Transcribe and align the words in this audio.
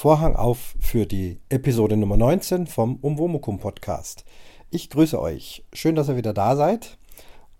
Vorhang 0.00 0.34
auf 0.34 0.76
für 0.80 1.04
die 1.04 1.40
Episode 1.50 1.94
Nummer 1.94 2.16
19 2.16 2.66
vom 2.66 2.96
Umwomukum 3.02 3.58
Podcast. 3.58 4.24
Ich 4.70 4.88
grüße 4.88 5.20
euch. 5.20 5.62
Schön, 5.74 5.94
dass 5.94 6.08
ihr 6.08 6.16
wieder 6.16 6.32
da 6.32 6.56
seid. 6.56 6.96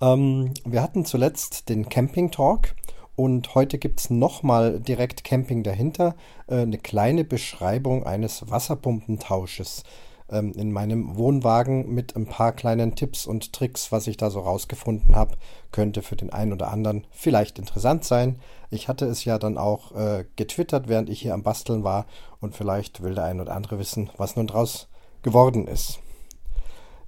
Ähm, 0.00 0.54
wir 0.64 0.82
hatten 0.82 1.04
zuletzt 1.04 1.68
den 1.68 1.90
Camping 1.90 2.30
Talk 2.30 2.74
und 3.14 3.54
heute 3.54 3.76
gibt 3.76 4.00
es 4.00 4.08
nochmal 4.08 4.80
direkt 4.80 5.22
Camping 5.22 5.62
dahinter. 5.62 6.16
Äh, 6.46 6.62
eine 6.62 6.78
kleine 6.78 7.24
Beschreibung 7.24 8.04
eines 8.04 8.50
Wasserpumpentausches 8.50 9.84
ähm, 10.30 10.52
in 10.52 10.72
meinem 10.72 11.16
Wohnwagen 11.16 11.92
mit 11.92 12.16
ein 12.16 12.26
paar 12.26 12.52
kleinen 12.52 12.94
Tipps 12.94 13.26
und 13.26 13.52
Tricks, 13.52 13.92
was 13.92 14.06
ich 14.06 14.16
da 14.16 14.30
so 14.30 14.40
rausgefunden 14.40 15.14
habe, 15.16 15.36
könnte 15.72 16.02
für 16.02 16.16
den 16.16 16.30
einen 16.30 16.52
oder 16.52 16.70
anderen 16.70 17.06
vielleicht 17.10 17.58
interessant 17.58 18.04
sein. 18.04 18.40
Ich 18.70 18.88
hatte 18.88 19.06
es 19.06 19.24
ja 19.24 19.38
dann 19.38 19.58
auch 19.58 19.92
äh, 19.92 20.24
getwittert, 20.36 20.88
während 20.88 21.10
ich 21.10 21.20
hier 21.20 21.34
am 21.34 21.42
Basteln 21.42 21.84
war 21.84 22.06
und 22.40 22.54
vielleicht 22.54 23.02
will 23.02 23.14
der 23.14 23.24
ein 23.24 23.40
oder 23.40 23.54
andere 23.54 23.78
wissen, 23.78 24.10
was 24.16 24.36
nun 24.36 24.46
draus 24.46 24.88
geworden 25.22 25.66
ist. 25.66 26.00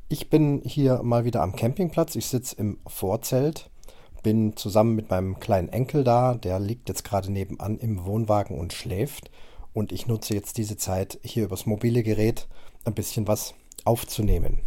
Ich 0.09 0.29
bin 0.29 0.61
hier 0.63 1.03
mal 1.03 1.25
wieder 1.25 1.41
am 1.41 1.57
Campingplatz. 1.57 2.17
Ich 2.17 2.27
sitze 2.27 2.57
im 2.57 2.79
Vorzelt, 2.87 3.71
bin 4.23 4.57
zusammen 4.57 4.95
mit 4.95 5.09
meinem 5.09 5.41
kleinen 5.41 5.71
Enkel 5.71 6.05
da. 6.05 6.35
Der 6.35 6.61
liegt 6.61 6.91
jetzt 6.91 7.05
gerade 7.05 7.33
nebenan 7.33 7.79
im 7.79 8.05
Wohnwagen 8.05 8.59
und 8.59 8.75
schläft. 8.75 9.31
Und 9.73 9.91
ich 9.91 10.07
nutze 10.07 10.35
jetzt 10.35 10.59
diese 10.59 10.77
Zeit 10.77 11.19
hier 11.23 11.45
übers 11.45 11.65
mobile 11.65 12.03
Gerät 12.03 12.47
ein 12.85 12.95
bisschen 12.95 13.27
was 13.29 13.55
aufzunehmen. 13.85 14.61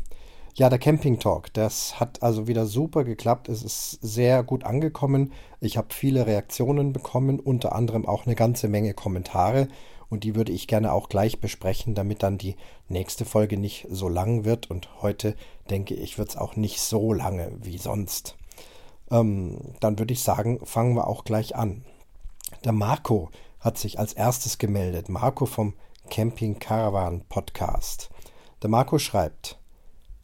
Ja, 0.58 0.70
der 0.70 0.80
Camping 0.80 1.20
Talk, 1.20 1.54
das 1.54 2.00
hat 2.00 2.24
also 2.24 2.48
wieder 2.48 2.66
super 2.66 3.04
geklappt. 3.04 3.50
Es 3.50 3.62
ist 3.62 4.00
sehr 4.02 4.42
gut 4.42 4.64
angekommen. 4.64 5.34
Ich 5.60 5.76
habe 5.76 5.94
viele 5.94 6.26
Reaktionen 6.28 6.94
bekommen, 6.94 7.42
unter 7.42 7.76
anderem 7.76 8.06
auch 8.06 8.26
eine 8.26 8.36
ganze 8.36 8.70
Menge 8.70 8.94
Kommentare. 8.94 9.68
Und 10.08 10.24
die 10.24 10.34
würde 10.34 10.54
ich 10.54 10.68
gerne 10.68 10.94
auch 10.94 11.10
gleich 11.10 11.42
besprechen, 11.42 11.94
damit 11.94 12.24
dann 12.24 12.38
die 12.38 12.56
nächste 12.88 13.26
Folge 13.26 13.58
nicht 13.58 13.88
so 13.90 14.08
lang 14.08 14.46
wird. 14.46 14.72
Und 14.72 15.02
heute 15.02 15.36
denke 15.70 15.94
ich, 15.94 16.18
wird 16.18 16.30
es 16.30 16.38
auch 16.38 16.56
nicht 16.56 16.80
so 16.80 17.12
lange 17.12 17.52
wie 17.62 17.78
sonst. 17.78 18.38
Ähm, 19.12 19.58
dann 19.82 20.00
würde 20.00 20.14
ich 20.14 20.24
sagen, 20.24 20.60
fangen 20.64 20.96
wir 20.96 21.08
auch 21.08 21.26
gleich 21.26 21.58
an. 21.58 21.84
Der 22.64 22.72
Marco 22.72 23.30
hat 23.60 23.78
sich 23.78 24.00
als 24.00 24.14
erstes 24.14 24.58
gemeldet. 24.58 25.10
Marco 25.10 25.46
vom 25.46 25.74
Camping 26.10 26.60
Caravan 26.60 27.22
Podcast. 27.28 28.10
Der 28.62 28.70
Marco 28.70 29.00
schreibt: 29.00 29.60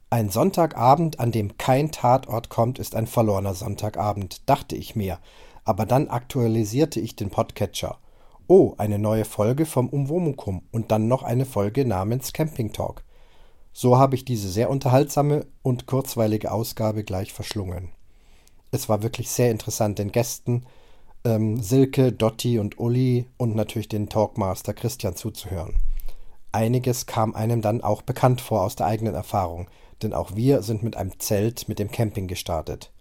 Ein 0.10 0.30
Sonntagabend, 0.30 1.20
an 1.20 1.32
dem 1.32 1.58
kein 1.58 1.92
Tatort 1.92 2.50
kommt, 2.50 2.80
ist 2.80 2.96
ein 2.96 3.08
verlorener 3.08 3.54
Sonntagabend, 3.54 4.50
dachte 4.50 4.76
ich 4.76 4.96
mir. 4.96 5.20
Aber 5.64 5.86
dann 5.86 6.08
aktualisierte 6.08 7.00
ich 7.00 7.16
den 7.16 7.30
Podcatcher. 7.30 8.00
Oh, 8.48 8.74
eine 8.78 9.00
neue 9.00 9.26
Folge 9.26 9.66
vom 9.66 9.90
Umwomukum 9.90 10.64
und 10.72 10.92
dann 10.92 11.08
noch 11.08 11.24
eine 11.24 11.46
Folge 11.46 11.86
namens 11.86 12.34
Camping 12.34 12.74
Talk. 12.74 13.04
So 13.74 13.98
habe 13.98 14.16
ich 14.16 14.26
diese 14.26 14.50
sehr 14.50 14.70
unterhaltsame 14.70 15.46
und 15.62 15.86
kurzweilige 15.86 16.52
Ausgabe 16.52 17.04
gleich 17.04 17.32
verschlungen. 17.32 17.90
Es 18.72 18.90
war 18.90 19.04
wirklich 19.04 19.30
sehr 19.30 19.52
interessant, 19.52 20.00
den 20.00 20.12
Gästen 20.12 20.66
ähm, 21.24 21.62
Silke, 21.62 22.12
Dotti 22.12 22.60
und 22.60 22.80
Uli 22.80 23.28
und 23.38 23.56
natürlich 23.56 23.90
den 23.90 24.10
Talkmaster 24.10 24.74
Christian 24.74 25.16
zuzuhören. 25.16 25.76
Einiges 26.52 27.06
kam 27.06 27.36
einem 27.36 27.62
dann 27.62 27.82
auch 27.82 28.02
bekannt 28.02 28.42
vor 28.42 28.62
aus 28.64 28.76
der 28.76 28.88
eigenen 28.88 29.16
Erfahrung, 29.16 29.68
denn 30.02 30.14
auch 30.14 30.36
wir 30.36 30.64
sind 30.64 30.84
mit 30.84 30.98
einem 30.98 31.20
Zelt 31.20 31.68
mit 31.70 31.80
dem 31.80 31.92
Camping 31.92 32.28
gestartet. 32.28 32.92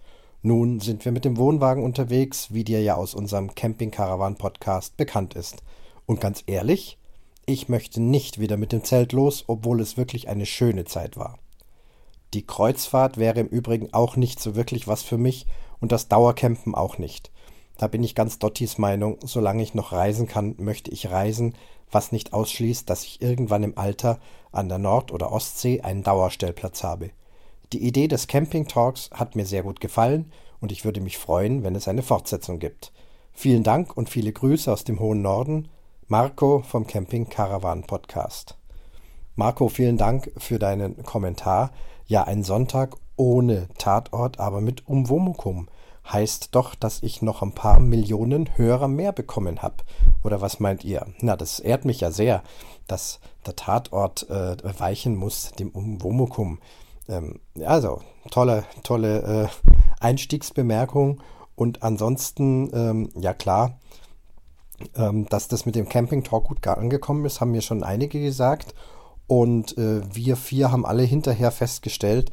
Nun 0.42 0.80
sind 0.80 1.04
wir 1.04 1.12
mit 1.12 1.24
dem 1.24 1.36
Wohnwagen 1.36 1.82
unterwegs, 1.82 2.52
wie 2.52 2.64
dir 2.64 2.80
ja 2.80 2.94
aus 2.94 3.14
unserem 3.14 3.54
Camping-Caravan-Podcast 3.54 4.96
bekannt 4.96 5.34
ist. 5.34 5.62
Und 6.06 6.20
ganz 6.20 6.42
ehrlich, 6.46 6.98
ich 7.44 7.68
möchte 7.68 8.00
nicht 8.00 8.38
wieder 8.38 8.56
mit 8.56 8.72
dem 8.72 8.84
Zelt 8.84 9.12
los, 9.12 9.44
obwohl 9.48 9.80
es 9.80 9.96
wirklich 9.96 10.28
eine 10.28 10.46
schöne 10.46 10.84
Zeit 10.84 11.16
war. 11.16 11.38
Die 12.32 12.46
Kreuzfahrt 12.46 13.16
wäre 13.16 13.40
im 13.40 13.48
Übrigen 13.48 13.92
auch 13.92 14.16
nicht 14.16 14.40
so 14.40 14.54
wirklich 14.54 14.86
was 14.86 15.02
für 15.02 15.18
mich 15.18 15.46
und 15.80 15.90
das 15.92 16.08
Dauercampen 16.08 16.74
auch 16.74 16.96
nicht. 16.96 17.30
Da 17.80 17.88
bin 17.88 18.04
ich 18.04 18.14
ganz 18.14 18.38
Dottis 18.38 18.76
Meinung, 18.76 19.16
solange 19.24 19.62
ich 19.62 19.72
noch 19.72 19.92
reisen 19.92 20.26
kann, 20.26 20.54
möchte 20.58 20.90
ich 20.90 21.10
reisen, 21.10 21.54
was 21.90 22.12
nicht 22.12 22.34
ausschließt, 22.34 22.90
dass 22.90 23.04
ich 23.04 23.22
irgendwann 23.22 23.62
im 23.62 23.78
Alter 23.78 24.18
an 24.52 24.68
der 24.68 24.76
Nord- 24.76 25.12
oder 25.12 25.32
Ostsee 25.32 25.80
einen 25.80 26.02
Dauerstellplatz 26.02 26.84
habe. 26.84 27.08
Die 27.72 27.82
Idee 27.82 28.06
des 28.06 28.26
Camping 28.26 28.68
Talks 28.68 29.08
hat 29.14 29.34
mir 29.34 29.46
sehr 29.46 29.62
gut 29.62 29.80
gefallen 29.80 30.30
und 30.60 30.72
ich 30.72 30.84
würde 30.84 31.00
mich 31.00 31.16
freuen, 31.16 31.62
wenn 31.62 31.74
es 31.74 31.88
eine 31.88 32.02
Fortsetzung 32.02 32.58
gibt. 32.58 32.92
Vielen 33.32 33.62
Dank 33.62 33.96
und 33.96 34.10
viele 34.10 34.30
Grüße 34.30 34.70
aus 34.70 34.84
dem 34.84 35.00
hohen 35.00 35.22
Norden. 35.22 35.68
Marco 36.06 36.60
vom 36.60 36.86
Camping 36.86 37.30
Caravan 37.30 37.84
Podcast. 37.84 38.58
Marco, 39.36 39.70
vielen 39.70 39.96
Dank 39.96 40.30
für 40.36 40.58
deinen 40.58 41.02
Kommentar. 41.04 41.70
Ja, 42.04 42.24
ein 42.24 42.44
Sonntag 42.44 42.96
ohne 43.16 43.68
Tatort, 43.78 44.38
aber 44.38 44.60
mit 44.60 44.86
Umwomukum 44.86 45.70
heißt 46.12 46.54
doch, 46.54 46.74
dass 46.74 47.02
ich 47.02 47.22
noch 47.22 47.42
ein 47.42 47.52
paar 47.52 47.80
Millionen 47.80 48.56
Hörer 48.56 48.88
mehr 48.88 49.12
bekommen 49.12 49.62
habe. 49.62 49.76
Oder 50.24 50.40
was 50.40 50.60
meint 50.60 50.84
ihr? 50.84 51.06
Na, 51.20 51.36
das 51.36 51.60
ehrt 51.60 51.84
mich 51.84 52.00
ja 52.00 52.10
sehr, 52.10 52.42
dass 52.86 53.20
der 53.46 53.56
Tatort 53.56 54.28
äh, 54.28 54.56
weichen 54.78 55.16
muss, 55.16 55.52
dem 55.52 55.70
Umwomukum. 55.70 56.58
Ähm, 57.08 57.40
also, 57.64 58.00
tolle, 58.30 58.64
tolle 58.82 59.44
äh, 59.44 59.48
Einstiegsbemerkung. 60.00 61.20
Und 61.54 61.82
ansonsten, 61.82 62.70
ähm, 62.72 63.10
ja 63.14 63.34
klar, 63.34 63.78
ähm, 64.96 65.26
dass 65.26 65.48
das 65.48 65.66
mit 65.66 65.74
dem 65.74 65.88
Camping 65.88 66.24
Talk 66.24 66.44
gut 66.44 66.66
angekommen 66.66 67.24
ist, 67.24 67.40
haben 67.40 67.50
mir 67.52 67.62
schon 67.62 67.82
einige 67.82 68.20
gesagt. 68.20 68.74
Und 69.26 69.76
äh, 69.78 70.00
wir 70.12 70.36
vier 70.36 70.72
haben 70.72 70.86
alle 70.86 71.02
hinterher 71.02 71.52
festgestellt, 71.52 72.32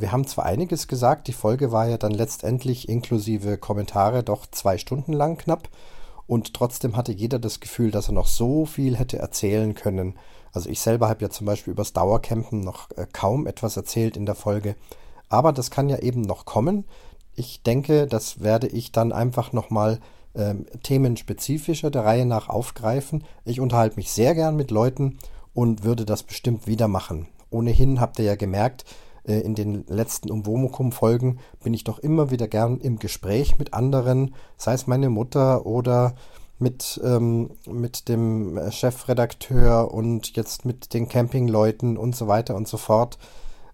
wir 0.00 0.12
haben 0.12 0.26
zwar 0.26 0.46
einiges 0.46 0.88
gesagt, 0.88 1.28
die 1.28 1.32
Folge 1.32 1.70
war 1.70 1.86
ja 1.86 1.96
dann 1.96 2.12
letztendlich 2.12 2.88
inklusive 2.88 3.58
Kommentare 3.58 4.22
doch 4.22 4.46
zwei 4.46 4.78
Stunden 4.78 5.12
lang 5.12 5.36
knapp 5.36 5.68
und 6.26 6.54
trotzdem 6.54 6.96
hatte 6.96 7.12
jeder 7.12 7.38
das 7.38 7.60
Gefühl, 7.60 7.90
dass 7.90 8.08
er 8.08 8.14
noch 8.14 8.26
so 8.26 8.66
viel 8.66 8.96
hätte 8.96 9.18
erzählen 9.18 9.74
können. 9.74 10.14
Also 10.52 10.68
ich 10.70 10.80
selber 10.80 11.08
habe 11.08 11.22
ja 11.22 11.30
zum 11.30 11.46
Beispiel 11.46 11.72
übers 11.72 11.92
Dauercampen 11.92 12.60
noch 12.60 12.90
äh, 12.96 13.06
kaum 13.12 13.46
etwas 13.46 13.76
erzählt 13.76 14.16
in 14.16 14.26
der 14.26 14.34
Folge, 14.34 14.74
aber 15.28 15.52
das 15.52 15.70
kann 15.70 15.88
ja 15.88 15.98
eben 15.98 16.22
noch 16.22 16.44
kommen. 16.46 16.84
Ich 17.34 17.62
denke, 17.62 18.06
das 18.06 18.40
werde 18.40 18.66
ich 18.66 18.92
dann 18.92 19.12
einfach 19.12 19.52
nochmal 19.52 20.00
ähm, 20.34 20.66
themenspezifischer 20.82 21.90
der 21.90 22.04
Reihe 22.04 22.26
nach 22.26 22.48
aufgreifen. 22.48 23.24
Ich 23.44 23.60
unterhalte 23.60 23.96
mich 23.96 24.10
sehr 24.10 24.34
gern 24.34 24.56
mit 24.56 24.70
Leuten 24.70 25.18
und 25.54 25.84
würde 25.84 26.04
das 26.04 26.22
bestimmt 26.22 26.66
wieder 26.66 26.88
machen. 26.88 27.28
Ohnehin 27.50 28.00
habt 28.00 28.18
ihr 28.18 28.24
ja 28.24 28.36
gemerkt, 28.36 28.82
äh, 28.82 29.05
in 29.32 29.54
den 29.54 29.84
letzten 29.88 30.30
Umwomukum-Folgen 30.30 31.38
bin 31.62 31.74
ich 31.74 31.84
doch 31.84 31.98
immer 31.98 32.30
wieder 32.30 32.48
gern 32.48 32.78
im 32.80 32.98
Gespräch 32.98 33.58
mit 33.58 33.74
anderen, 33.74 34.34
sei 34.56 34.74
es 34.74 34.86
meine 34.86 35.10
Mutter 35.10 35.66
oder 35.66 36.14
mit, 36.58 37.00
ähm, 37.04 37.50
mit 37.66 38.08
dem 38.08 38.58
Chefredakteur 38.70 39.92
und 39.92 40.36
jetzt 40.36 40.64
mit 40.64 40.94
den 40.94 41.08
Campingleuten 41.08 41.96
und 41.96 42.16
so 42.16 42.28
weiter 42.28 42.54
und 42.54 42.68
so 42.68 42.76
fort. 42.76 43.18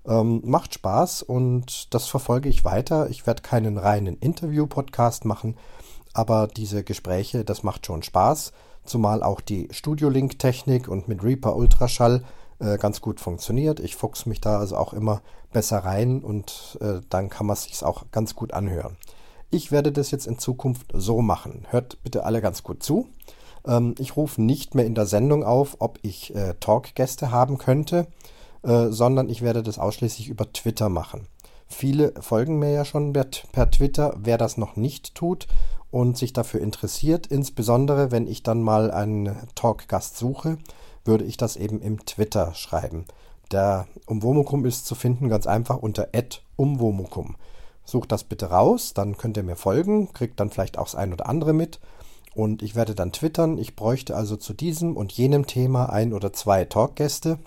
Ähm, 0.04 0.42
macht 0.44 0.74
Spaß 0.74 1.22
und 1.22 1.94
das 1.94 2.08
verfolge 2.08 2.48
ich 2.48 2.64
weiter. 2.64 3.08
Ich 3.08 3.26
werde 3.26 3.42
keinen 3.42 3.78
reinen 3.78 4.16
Interview-Podcast 4.18 5.24
machen, 5.24 5.56
aber 6.12 6.48
diese 6.48 6.82
Gespräche, 6.82 7.44
das 7.44 7.62
macht 7.62 7.86
schon 7.86 8.02
Spaß. 8.02 8.52
Zumal 8.84 9.22
auch 9.22 9.40
die 9.40 9.68
Studio-Link-Technik 9.70 10.88
und 10.88 11.06
mit 11.06 11.22
Reaper 11.22 11.54
Ultraschall 11.54 12.24
äh, 12.62 12.78
ganz 12.78 13.00
gut 13.00 13.20
funktioniert. 13.20 13.80
Ich 13.80 13.96
fuchs 13.96 14.26
mich 14.26 14.40
da 14.40 14.58
also 14.58 14.76
auch 14.76 14.92
immer 14.92 15.22
besser 15.52 15.78
rein 15.78 16.22
und 16.22 16.78
äh, 16.80 17.00
dann 17.10 17.28
kann 17.28 17.46
man 17.46 17.54
es 17.54 17.64
sich 17.64 17.82
auch 17.84 18.04
ganz 18.12 18.34
gut 18.34 18.52
anhören. 18.52 18.96
Ich 19.50 19.70
werde 19.70 19.92
das 19.92 20.10
jetzt 20.10 20.26
in 20.26 20.38
Zukunft 20.38 20.86
so 20.94 21.20
machen. 21.20 21.66
Hört 21.70 22.02
bitte 22.02 22.24
alle 22.24 22.40
ganz 22.40 22.62
gut 22.62 22.82
zu. 22.82 23.08
Ähm, 23.66 23.94
ich 23.98 24.16
rufe 24.16 24.40
nicht 24.40 24.74
mehr 24.74 24.86
in 24.86 24.94
der 24.94 25.06
Sendung 25.06 25.44
auf, 25.44 25.76
ob 25.80 25.98
ich 26.02 26.34
äh, 26.34 26.54
Talkgäste 26.60 27.30
haben 27.30 27.58
könnte, 27.58 28.06
äh, 28.62 28.88
sondern 28.88 29.28
ich 29.28 29.42
werde 29.42 29.62
das 29.62 29.78
ausschließlich 29.78 30.28
über 30.28 30.50
Twitter 30.52 30.88
machen. 30.88 31.26
Viele 31.66 32.12
folgen 32.20 32.58
mir 32.58 32.70
ja 32.70 32.84
schon 32.84 33.12
per, 33.12 33.26
per 33.52 33.70
Twitter. 33.70 34.14
Wer 34.18 34.38
das 34.38 34.56
noch 34.56 34.76
nicht 34.76 35.14
tut 35.14 35.48
und 35.90 36.16
sich 36.16 36.32
dafür 36.32 36.60
interessiert, 36.60 37.26
insbesondere 37.26 38.10
wenn 38.10 38.26
ich 38.26 38.42
dann 38.42 38.62
mal 38.62 38.90
einen 38.90 39.36
Talkgast 39.54 40.16
suche, 40.16 40.58
würde 41.04 41.24
ich 41.24 41.36
das 41.36 41.56
eben 41.56 41.80
im 41.80 42.04
Twitter 42.04 42.54
schreiben. 42.54 43.06
Der 43.50 43.86
Umwomukum 44.06 44.64
ist 44.64 44.86
zu 44.86 44.94
finden 44.94 45.28
ganz 45.28 45.46
einfach 45.46 45.76
unter 45.76 46.08
umwomukum. 46.56 47.36
Sucht 47.84 48.12
das 48.12 48.24
bitte 48.24 48.46
raus, 48.46 48.94
dann 48.94 49.16
könnt 49.16 49.36
ihr 49.36 49.42
mir 49.42 49.56
folgen, 49.56 50.12
kriegt 50.12 50.38
dann 50.40 50.50
vielleicht 50.50 50.78
auch 50.78 50.86
das 50.86 50.94
ein 50.94 51.12
oder 51.12 51.28
andere 51.28 51.52
mit. 51.52 51.80
Und 52.34 52.62
ich 52.62 52.74
werde 52.74 52.94
dann 52.94 53.12
twittern. 53.12 53.58
Ich 53.58 53.76
bräuchte 53.76 54.16
also 54.16 54.36
zu 54.36 54.54
diesem 54.54 54.96
und 54.96 55.12
jenem 55.12 55.46
Thema 55.46 55.90
ein 55.90 56.14
oder 56.14 56.32
zwei 56.32 56.64
Talkgäste. 56.64 57.38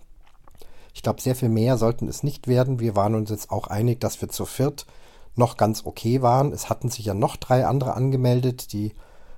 Ich 0.94 1.02
glaube, 1.02 1.22
sehr 1.22 1.36
viel 1.36 1.50
mehr 1.50 1.78
sollten 1.78 2.08
es 2.08 2.24
nicht 2.24 2.48
werden. 2.48 2.80
Wir 2.80 2.96
waren 2.96 3.16
uns 3.16 3.30
jetzt 3.30 3.50
auch 3.52 3.68
einig, 3.68 4.00
dass 4.00 4.22
wir 4.22 4.30
zu 4.30 4.46
viert 4.46 4.86
noch 5.36 5.58
ganz 5.58 5.86
okay 5.86 6.22
waren. 6.22 6.52
Es 6.52 6.70
hatten 6.70 6.90
sich 6.90 7.06
ja 7.06 7.14
noch 7.14 7.36
drei 7.36 7.66
andere 7.66 7.94
angemeldet, 7.94 8.72
die 8.74 8.94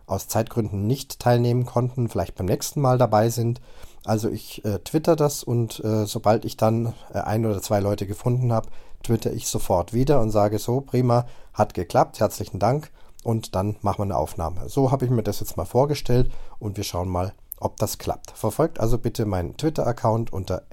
aus 0.07 0.27
Zeitgründen 0.27 0.87
nicht 0.87 1.19
teilnehmen 1.19 1.65
konnten, 1.65 2.09
vielleicht 2.09 2.35
beim 2.35 2.47
nächsten 2.47 2.81
Mal 2.81 2.97
dabei 2.97 3.29
sind. 3.29 3.61
Also 4.05 4.29
ich 4.29 4.63
äh, 4.65 4.79
twitter 4.79 5.15
das 5.15 5.43
und 5.43 5.83
äh, 5.83 6.05
sobald 6.05 6.45
ich 6.45 6.57
dann 6.57 6.93
äh, 7.13 7.19
ein 7.19 7.45
oder 7.45 7.61
zwei 7.61 7.79
Leute 7.81 8.07
gefunden 8.07 8.51
habe, 8.53 8.69
twitter 9.03 9.31
ich 9.33 9.47
sofort 9.47 9.93
wieder 9.93 10.21
und 10.21 10.31
sage 10.31 10.57
so, 10.59 10.81
prima, 10.81 11.27
hat 11.53 11.73
geklappt, 11.73 12.19
herzlichen 12.19 12.57
Dank 12.57 12.89
und 13.23 13.53
dann 13.53 13.75
machen 13.81 13.99
wir 13.99 14.03
eine 14.03 14.17
Aufnahme. 14.17 14.69
So 14.69 14.91
habe 14.91 15.05
ich 15.05 15.11
mir 15.11 15.23
das 15.23 15.41
jetzt 15.41 15.57
mal 15.57 15.65
vorgestellt 15.65 16.31
und 16.57 16.77
wir 16.77 16.83
schauen 16.85 17.09
mal, 17.09 17.33
ob 17.59 17.75
das 17.77 17.97
klappt. 17.97 18.31
Verfolgt 18.31 18.79
also 18.79 18.97
bitte 18.97 19.25
meinen 19.25 19.57
Twitter-Account 19.57 20.31
unter 20.31 20.63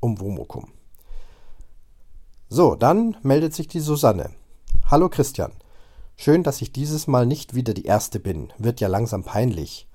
umwomukum. 0.00 0.72
So, 2.50 2.74
dann 2.74 3.16
meldet 3.22 3.54
sich 3.54 3.68
die 3.68 3.80
Susanne. 3.80 4.30
Hallo 4.90 5.08
Christian. 5.08 5.52
Schön, 6.16 6.42
dass 6.42 6.62
ich 6.62 6.72
dieses 6.72 7.06
Mal 7.06 7.26
nicht 7.26 7.54
wieder 7.54 7.74
die 7.74 7.84
Erste 7.84 8.20
bin. 8.20 8.52
Wird 8.56 8.80
ja 8.80 8.88
langsam 8.88 9.24
peinlich. 9.24 9.88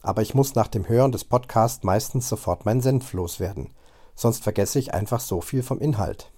Aber 0.00 0.22
ich 0.22 0.34
muss 0.34 0.54
nach 0.54 0.68
dem 0.68 0.88
Hören 0.88 1.10
des 1.12 1.24
Podcasts 1.24 1.82
meistens 1.82 2.28
sofort 2.28 2.64
meinen 2.64 2.80
Senf 2.80 3.12
loswerden. 3.12 3.70
Sonst 4.14 4.44
vergesse 4.44 4.78
ich 4.78 4.94
einfach 4.94 5.20
so 5.20 5.40
viel 5.40 5.62
vom 5.62 5.80
Inhalt. 5.80 6.30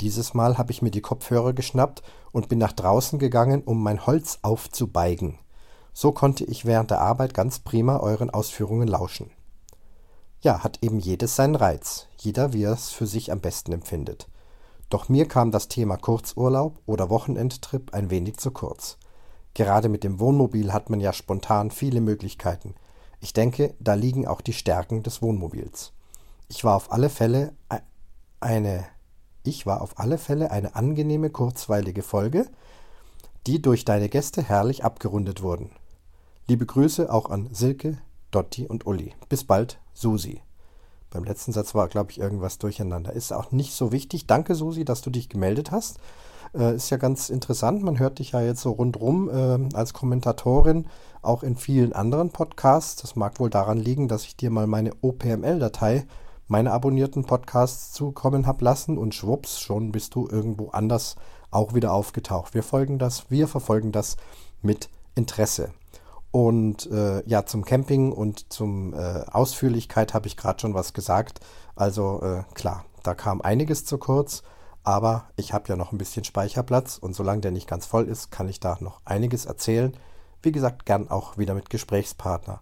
Dieses 0.00 0.34
Mal 0.34 0.58
habe 0.58 0.72
ich 0.72 0.82
mir 0.82 0.90
die 0.90 1.00
Kopfhörer 1.00 1.54
geschnappt 1.54 2.02
und 2.32 2.48
bin 2.48 2.58
nach 2.58 2.72
draußen 2.72 3.18
gegangen, 3.18 3.62
um 3.62 3.82
mein 3.82 4.06
Holz 4.06 4.38
aufzubeigen. 4.42 5.38
So 5.92 6.12
konnte 6.12 6.44
ich 6.44 6.64
während 6.64 6.90
der 6.90 7.00
Arbeit 7.00 7.34
ganz 7.34 7.58
prima 7.58 7.98
euren 7.98 8.30
Ausführungen 8.30 8.88
lauschen. 8.88 9.30
Ja, 10.42 10.62
hat 10.62 10.78
eben 10.82 11.00
jedes 11.00 11.34
seinen 11.36 11.54
Reiz, 11.54 12.06
jeder 12.18 12.52
wie 12.52 12.62
er 12.62 12.72
es 12.72 12.90
für 12.90 13.06
sich 13.06 13.32
am 13.32 13.40
besten 13.40 13.72
empfindet. 13.72 14.28
Doch 14.90 15.08
mir 15.08 15.26
kam 15.26 15.50
das 15.50 15.68
Thema 15.68 15.96
Kurzurlaub 15.96 16.78
oder 16.84 17.08
Wochenendtrip 17.08 17.94
ein 17.94 18.10
wenig 18.10 18.36
zu 18.36 18.50
kurz. 18.50 18.98
Gerade 19.54 19.88
mit 19.88 20.04
dem 20.04 20.20
Wohnmobil 20.20 20.72
hat 20.72 20.90
man 20.90 21.00
ja 21.00 21.12
spontan 21.12 21.70
viele 21.70 22.00
Möglichkeiten. 22.00 22.74
Ich 23.20 23.32
denke, 23.32 23.74
da 23.80 23.94
liegen 23.94 24.26
auch 24.26 24.40
die 24.40 24.52
Stärken 24.52 25.02
des 25.02 25.22
Wohnmobils. 25.22 25.92
Ich 26.48 26.64
war 26.64 26.76
auf 26.76 26.92
alle 26.92 27.08
Fälle 27.08 27.54
eine 28.40 28.84
ich 29.42 29.64
war 29.64 29.80
auf 29.80 29.98
alle 29.98 30.18
Fälle 30.18 30.50
eine 30.50 30.74
angenehme 30.74 31.30
kurzweilige 31.30 32.02
Folge, 32.02 32.46
die 33.46 33.62
durch 33.62 33.84
deine 33.84 34.08
Gäste 34.08 34.42
herrlich 34.42 34.84
abgerundet 34.84 35.42
wurden. 35.42 35.70
Liebe 36.46 36.66
Grüße 36.66 37.10
auch 37.12 37.30
an 37.30 37.48
Silke, 37.52 37.98
Dotti 38.30 38.66
und 38.66 38.86
Uli. 38.86 39.14
Bis 39.28 39.44
bald, 39.44 39.80
Susi. 39.94 40.42
Beim 41.10 41.24
letzten 41.24 41.52
Satz 41.52 41.74
war, 41.74 41.88
glaube 41.88 42.12
ich, 42.12 42.20
irgendwas 42.20 42.58
durcheinander. 42.58 43.12
Ist 43.12 43.32
auch 43.32 43.50
nicht 43.50 43.74
so 43.74 43.92
wichtig. 43.92 44.26
Danke, 44.26 44.54
Susi, 44.54 44.84
dass 44.84 45.02
du 45.02 45.10
dich 45.10 45.28
gemeldet 45.28 45.70
hast. 45.70 45.98
Äh, 46.54 46.74
ist 46.74 46.90
ja 46.90 46.96
ganz 46.96 47.30
interessant. 47.30 47.82
Man 47.82 47.98
hört 47.98 48.18
dich 48.18 48.32
ja 48.32 48.40
jetzt 48.40 48.62
so 48.62 48.70
rundrum 48.70 49.28
äh, 49.28 49.76
als 49.76 49.92
Kommentatorin 49.92 50.86
auch 51.22 51.42
in 51.42 51.56
vielen 51.56 51.92
anderen 51.92 52.30
Podcasts. 52.30 53.00
Das 53.02 53.16
mag 53.16 53.40
wohl 53.40 53.50
daran 53.50 53.78
liegen, 53.78 54.08
dass 54.08 54.24
ich 54.24 54.36
dir 54.36 54.50
mal 54.50 54.66
meine 54.66 54.92
OPML-Datei, 55.02 56.06
meine 56.48 56.72
abonnierten 56.72 57.24
Podcasts 57.24 57.92
zukommen 57.92 58.46
habe 58.46 58.64
lassen 58.64 58.98
und 58.98 59.14
schwupps, 59.14 59.60
schon 59.60 59.92
bist 59.92 60.14
du 60.14 60.28
irgendwo 60.28 60.70
anders 60.70 61.16
auch 61.50 61.74
wieder 61.74 61.92
aufgetaucht. 61.92 62.54
Wir 62.54 62.62
folgen 62.62 62.98
das, 62.98 63.30
wir 63.30 63.48
verfolgen 63.48 63.92
das 63.92 64.16
mit 64.62 64.88
Interesse. 65.14 65.72
Und 66.32 66.90
äh, 66.90 67.26
ja, 67.26 67.44
zum 67.44 67.64
Camping 67.64 68.12
und 68.12 68.52
zum 68.52 68.94
äh, 68.94 69.24
Ausführlichkeit 69.30 70.14
habe 70.14 70.28
ich 70.28 70.36
gerade 70.36 70.60
schon 70.60 70.74
was 70.74 70.92
gesagt. 70.92 71.40
Also 71.74 72.22
äh, 72.22 72.42
klar, 72.54 72.84
da 73.02 73.14
kam 73.14 73.40
einiges 73.40 73.84
zu 73.84 73.98
kurz, 73.98 74.42
aber 74.84 75.24
ich 75.36 75.52
habe 75.52 75.68
ja 75.68 75.76
noch 75.76 75.92
ein 75.92 75.98
bisschen 75.98 76.24
Speicherplatz 76.24 76.98
und 76.98 77.14
solange 77.14 77.40
der 77.40 77.50
nicht 77.50 77.66
ganz 77.68 77.86
voll 77.86 78.04
ist, 78.04 78.30
kann 78.30 78.48
ich 78.48 78.60
da 78.60 78.76
noch 78.80 79.00
einiges 79.04 79.46
erzählen. 79.46 79.96
Wie 80.42 80.52
gesagt, 80.52 80.86
gern 80.86 81.10
auch 81.10 81.36
wieder 81.36 81.54
mit 81.54 81.68
Gesprächspartner. 81.68 82.60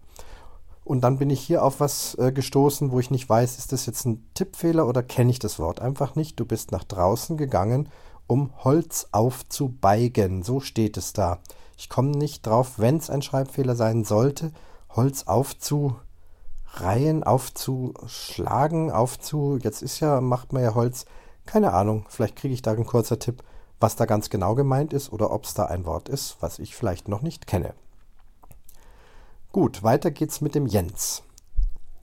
Und 0.83 1.01
dann 1.01 1.19
bin 1.19 1.29
ich 1.29 1.39
hier 1.39 1.63
auf 1.63 1.79
was 1.79 2.15
äh, 2.15 2.31
gestoßen, 2.31 2.91
wo 2.91 2.99
ich 2.99 3.11
nicht 3.11 3.29
weiß, 3.29 3.59
ist 3.59 3.71
das 3.71 3.85
jetzt 3.85 4.05
ein 4.05 4.25
Tippfehler 4.33 4.87
oder 4.87 5.03
kenne 5.03 5.29
ich 5.29 5.37
das 5.37 5.59
Wort 5.59 5.79
einfach 5.79 6.15
nicht. 6.15 6.39
Du 6.39 6.45
bist 6.45 6.71
nach 6.71 6.83
draußen 6.83 7.37
gegangen, 7.37 7.89
um 8.25 8.51
Holz 8.63 9.07
aufzubeigen. 9.11 10.41
So 10.41 10.59
steht 10.59 10.97
es 10.97 11.13
da. 11.13 11.39
Ich 11.79 11.87
komme 11.87 12.11
nicht 12.11 12.45
drauf, 12.45 12.73
wenn 12.75 12.97
es 12.97 13.09
ein 13.09 13.21
Schreibfehler 13.21 13.73
sein 13.73 14.03
sollte, 14.03 14.51
Holz 14.89 15.23
aufzureihen, 15.27 17.23
aufzuschlagen, 17.23 18.91
aufzu. 18.91 19.57
Jetzt 19.63 19.81
ist 19.81 20.01
ja, 20.01 20.19
macht 20.19 20.51
man 20.51 20.61
ja 20.61 20.75
Holz. 20.75 21.05
Keine 21.45 21.71
Ahnung, 21.71 22.05
vielleicht 22.09 22.35
kriege 22.35 22.53
ich 22.53 22.61
da 22.61 22.71
einen 22.71 22.85
kurzer 22.85 23.17
Tipp, 23.17 23.43
was 23.79 23.95
da 23.95 24.03
ganz 24.05 24.29
genau 24.29 24.55
gemeint 24.55 24.91
ist 24.91 25.13
oder 25.13 25.31
ob 25.31 25.45
es 25.45 25.53
da 25.53 25.67
ein 25.67 25.85
Wort 25.85 26.09
ist, 26.09 26.35
was 26.41 26.59
ich 26.59 26.75
vielleicht 26.75 27.07
noch 27.07 27.21
nicht 27.21 27.47
kenne. 27.47 27.73
Gut, 29.53 29.81
weiter 29.81 30.11
geht's 30.11 30.41
mit 30.41 30.55
dem 30.55 30.67
Jens. 30.67 31.23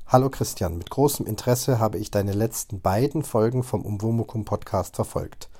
Hallo 0.07 0.31
Christian, 0.31 0.79
mit 0.79 0.89
großem 0.89 1.27
Interesse 1.27 1.79
habe 1.81 1.99
ich 1.99 2.11
deine 2.11 2.33
letzten 2.33 2.81
beiden 2.81 3.23
Folgen 3.23 3.63
vom 3.63 3.85
Umwomukum 3.85 4.47
Podcast 4.47 4.97
verfolgt. 4.97 5.51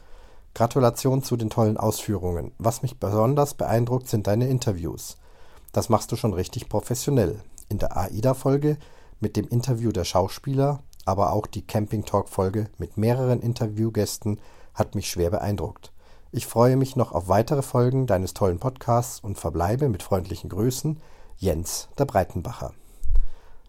Gratulation 0.57 1.23
zu 1.23 1.37
den 1.37 1.51
tollen 1.51 1.77
Ausführungen. 1.77 2.53
Was 2.57 2.81
mich 2.81 2.99
besonders 2.99 3.53
beeindruckt, 3.53 4.09
sind 4.09 4.27
deine 4.27 4.49
Interviews. 4.49 5.19
Das 5.73 5.91
machst 5.91 6.11
du 6.13 6.17
schon 6.17 6.33
richtig 6.33 6.71
professionell. 6.71 7.43
In 7.69 7.77
der 7.77 7.95
AIDA-Folge 7.95 8.79
mit 9.21 9.37
dem 9.37 9.47
Interview 9.49 9.93
der 9.93 10.05
Schauspieler, 10.05 10.83
aber 11.05 11.35
auch 11.35 11.47
die 11.47 11.61
Camping 11.61 12.07
Talk-Folge 12.07 12.71
mit 12.79 12.97
mehreren 12.97 13.43
Interviewgästen 13.43 14.41
hat 14.73 14.95
mich 14.95 15.11
schwer 15.11 15.29
beeindruckt. 15.29 15.93
Ich 16.33 16.47
freue 16.47 16.77
mich 16.77 16.97
noch 16.97 17.13
auf 17.13 17.29
weitere 17.29 17.61
Folgen 17.61 18.07
deines 18.07 18.33
tollen 18.33 18.59
Podcasts 18.59 19.21
und 19.21 19.37
verbleibe 19.37 19.91
mit 19.91 20.03
freundlichen 20.03 20.49
Grüßen 20.49 21.03
Jens 21.37 21.91
der 21.99 22.07
Breitenbacher. 22.07 22.73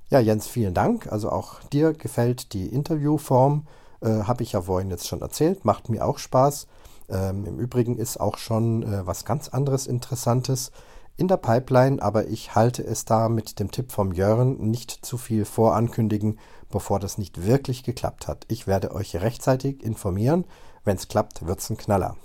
Ja, 0.10 0.22
Jens, 0.22 0.48
vielen 0.48 0.74
Dank. 0.74 1.12
Also 1.12 1.32
auch 1.32 1.60
dir 1.64 1.92
gefällt 1.92 2.54
die 2.54 2.68
Interviewform. 2.68 3.68
Äh, 4.02 4.24
Habe 4.24 4.44
ich 4.44 4.54
ja 4.54 4.62
vorhin 4.62 4.90
jetzt 4.90 5.08
schon 5.08 5.22
erzählt. 5.22 5.66
Macht 5.66 5.90
mir 5.90 6.06
auch 6.06 6.18
Spaß. 6.18 6.68
Ähm, 7.10 7.46
Im 7.46 7.60
Übrigen 7.60 7.98
ist 7.98 8.20
auch 8.20 8.38
schon 8.38 8.84
äh, 8.84 9.06
was 9.06 9.26
ganz 9.26 9.50
anderes 9.50 9.88
Interessantes 9.88 10.72
in 11.16 11.28
der 11.28 11.38
Pipeline, 11.38 12.02
aber 12.02 12.28
ich 12.28 12.54
halte 12.54 12.84
es 12.84 13.06
da 13.06 13.28
mit 13.28 13.60
dem 13.60 13.72
Tipp 13.72 13.92
vom 13.92 14.12
Jörn 14.12 14.58
nicht 14.58 14.92
zu 14.92 15.18
viel 15.18 15.46
vorankündigen, 15.46 16.38
bevor 16.70 17.00
das 17.00 17.18
nicht 17.18 17.44
wirklich 17.44 17.84
geklappt 17.84 18.28
hat. 18.28 18.46
Ich 18.50 18.68
werde 18.68 18.94
euch 18.94 19.16
rechtzeitig 19.16 19.84
informieren. 19.84 20.46
Wenn 20.84 20.98
es 20.98 21.08
klappt, 21.08 21.46
wird's 21.48 21.70
ein 21.70 21.78
Knaller. 21.78 22.18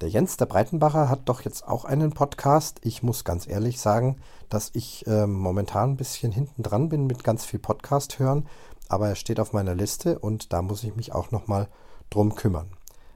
Der 0.00 0.08
Jens, 0.08 0.36
der 0.36 0.46
Breitenbacher, 0.46 1.08
hat 1.08 1.28
doch 1.28 1.42
jetzt 1.42 1.68
auch 1.68 1.84
einen 1.84 2.12
Podcast. 2.12 2.80
Ich 2.82 3.02
muss 3.02 3.24
ganz 3.24 3.46
ehrlich 3.46 3.78
sagen, 3.78 4.16
dass 4.48 4.70
ich 4.72 5.06
äh, 5.06 5.26
momentan 5.26 5.90
ein 5.90 5.96
bisschen 5.96 6.32
hinten 6.32 6.62
dran 6.62 6.88
bin 6.88 7.06
mit 7.06 7.22
ganz 7.22 7.44
viel 7.44 7.60
Podcast 7.60 8.18
hören, 8.18 8.48
aber 8.92 9.08
er 9.08 9.14
steht 9.14 9.40
auf 9.40 9.52
meiner 9.52 9.74
Liste 9.74 10.18
und 10.18 10.52
da 10.52 10.62
muss 10.62 10.84
ich 10.84 10.94
mich 10.94 11.14
auch 11.14 11.30
nochmal 11.30 11.68
drum 12.10 12.34
kümmern. 12.34 12.70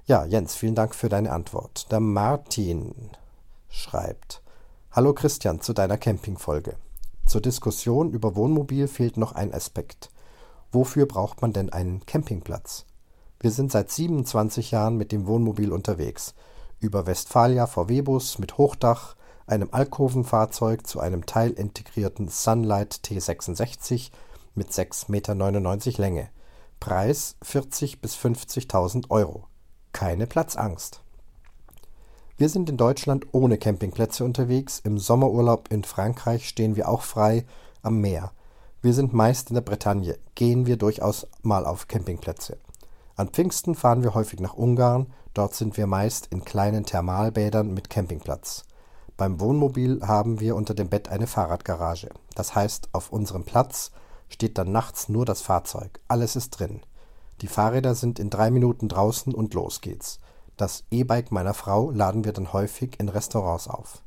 Ja, 0.06 0.24
Jens, 0.24 0.54
vielen 0.54 0.74
Dank 0.74 0.94
für 0.94 1.08
deine 1.08 1.32
Antwort. 1.32 1.90
Der 1.92 2.00
Martin 2.00 3.10
schreibt: 3.68 4.42
Hallo 4.92 5.12
Christian 5.12 5.60
zu 5.60 5.72
deiner 5.72 5.98
Campingfolge. 5.98 6.76
Zur 7.26 7.40
Diskussion 7.40 8.10
über 8.10 8.36
Wohnmobil 8.36 8.88
fehlt 8.88 9.16
noch 9.16 9.32
ein 9.32 9.52
Aspekt. 9.52 10.10
Wofür 10.72 11.06
braucht 11.06 11.42
man 11.42 11.52
denn 11.52 11.70
einen 11.70 12.06
Campingplatz? 12.06 12.86
Wir 13.40 13.50
sind 13.50 13.70
seit 13.70 13.90
27 13.90 14.70
Jahren 14.70 14.96
mit 14.96 15.12
dem 15.12 15.26
Wohnmobil 15.26 15.72
unterwegs. 15.72 16.34
Über 16.80 17.06
Westfalia 17.06 17.66
VW-Bus 17.66 18.38
mit 18.38 18.58
Hochdach, 18.58 19.16
einem 19.46 19.68
Alkovenfahrzeug 19.72 20.86
zu 20.86 21.00
einem 21.00 21.26
teilintegrierten 21.26 22.28
Sunlight 22.28 23.00
T66 23.04 24.10
mit 24.56 24.70
6,99 24.70 25.10
Meter 25.10 26.02
Länge. 26.02 26.30
Preis 26.80 27.36
40.000 27.44 28.00
bis 28.00 28.16
50.000 28.16 29.10
Euro 29.10 29.46
keine 29.96 30.26
Platzangst. 30.26 31.00
Wir 32.36 32.50
sind 32.50 32.68
in 32.68 32.76
Deutschland 32.76 33.28
ohne 33.32 33.56
Campingplätze 33.56 34.24
unterwegs. 34.26 34.78
Im 34.84 34.98
Sommerurlaub 34.98 35.72
in 35.72 35.84
Frankreich 35.84 36.46
stehen 36.46 36.76
wir 36.76 36.90
auch 36.90 37.00
frei 37.00 37.46
am 37.80 38.02
Meer. 38.02 38.32
Wir 38.82 38.92
sind 38.92 39.14
meist 39.14 39.48
in 39.48 39.54
der 39.54 39.62
Bretagne, 39.62 40.18
gehen 40.34 40.66
wir 40.66 40.76
durchaus 40.76 41.26
mal 41.40 41.64
auf 41.64 41.88
Campingplätze. 41.88 42.58
An 43.14 43.28
Pfingsten 43.28 43.74
fahren 43.74 44.02
wir 44.02 44.12
häufig 44.12 44.38
nach 44.38 44.52
Ungarn, 44.52 45.06
dort 45.32 45.54
sind 45.54 45.78
wir 45.78 45.86
meist 45.86 46.26
in 46.26 46.44
kleinen 46.44 46.84
Thermalbädern 46.84 47.72
mit 47.72 47.88
Campingplatz. 47.88 48.64
Beim 49.16 49.40
Wohnmobil 49.40 50.02
haben 50.06 50.40
wir 50.40 50.56
unter 50.56 50.74
dem 50.74 50.90
Bett 50.90 51.08
eine 51.08 51.26
Fahrradgarage. 51.26 52.10
Das 52.34 52.54
heißt, 52.54 52.90
auf 52.92 53.10
unserem 53.10 53.44
Platz 53.44 53.92
steht 54.28 54.58
dann 54.58 54.72
nachts 54.72 55.08
nur 55.08 55.24
das 55.24 55.42
Fahrzeug. 55.42 56.00
Alles 56.08 56.36
ist 56.36 56.50
drin. 56.50 56.80
Die 57.42 57.48
Fahrräder 57.48 57.94
sind 57.94 58.18
in 58.18 58.30
drei 58.30 58.50
Minuten 58.50 58.88
draußen 58.88 59.34
und 59.34 59.54
los 59.54 59.80
geht's. 59.80 60.20
Das 60.56 60.84
E-Bike 60.90 61.32
meiner 61.32 61.54
Frau 61.54 61.90
laden 61.90 62.24
wir 62.24 62.32
dann 62.32 62.52
häufig 62.52 62.98
in 62.98 63.08
Restaurants 63.08 63.68
auf. 63.68 64.02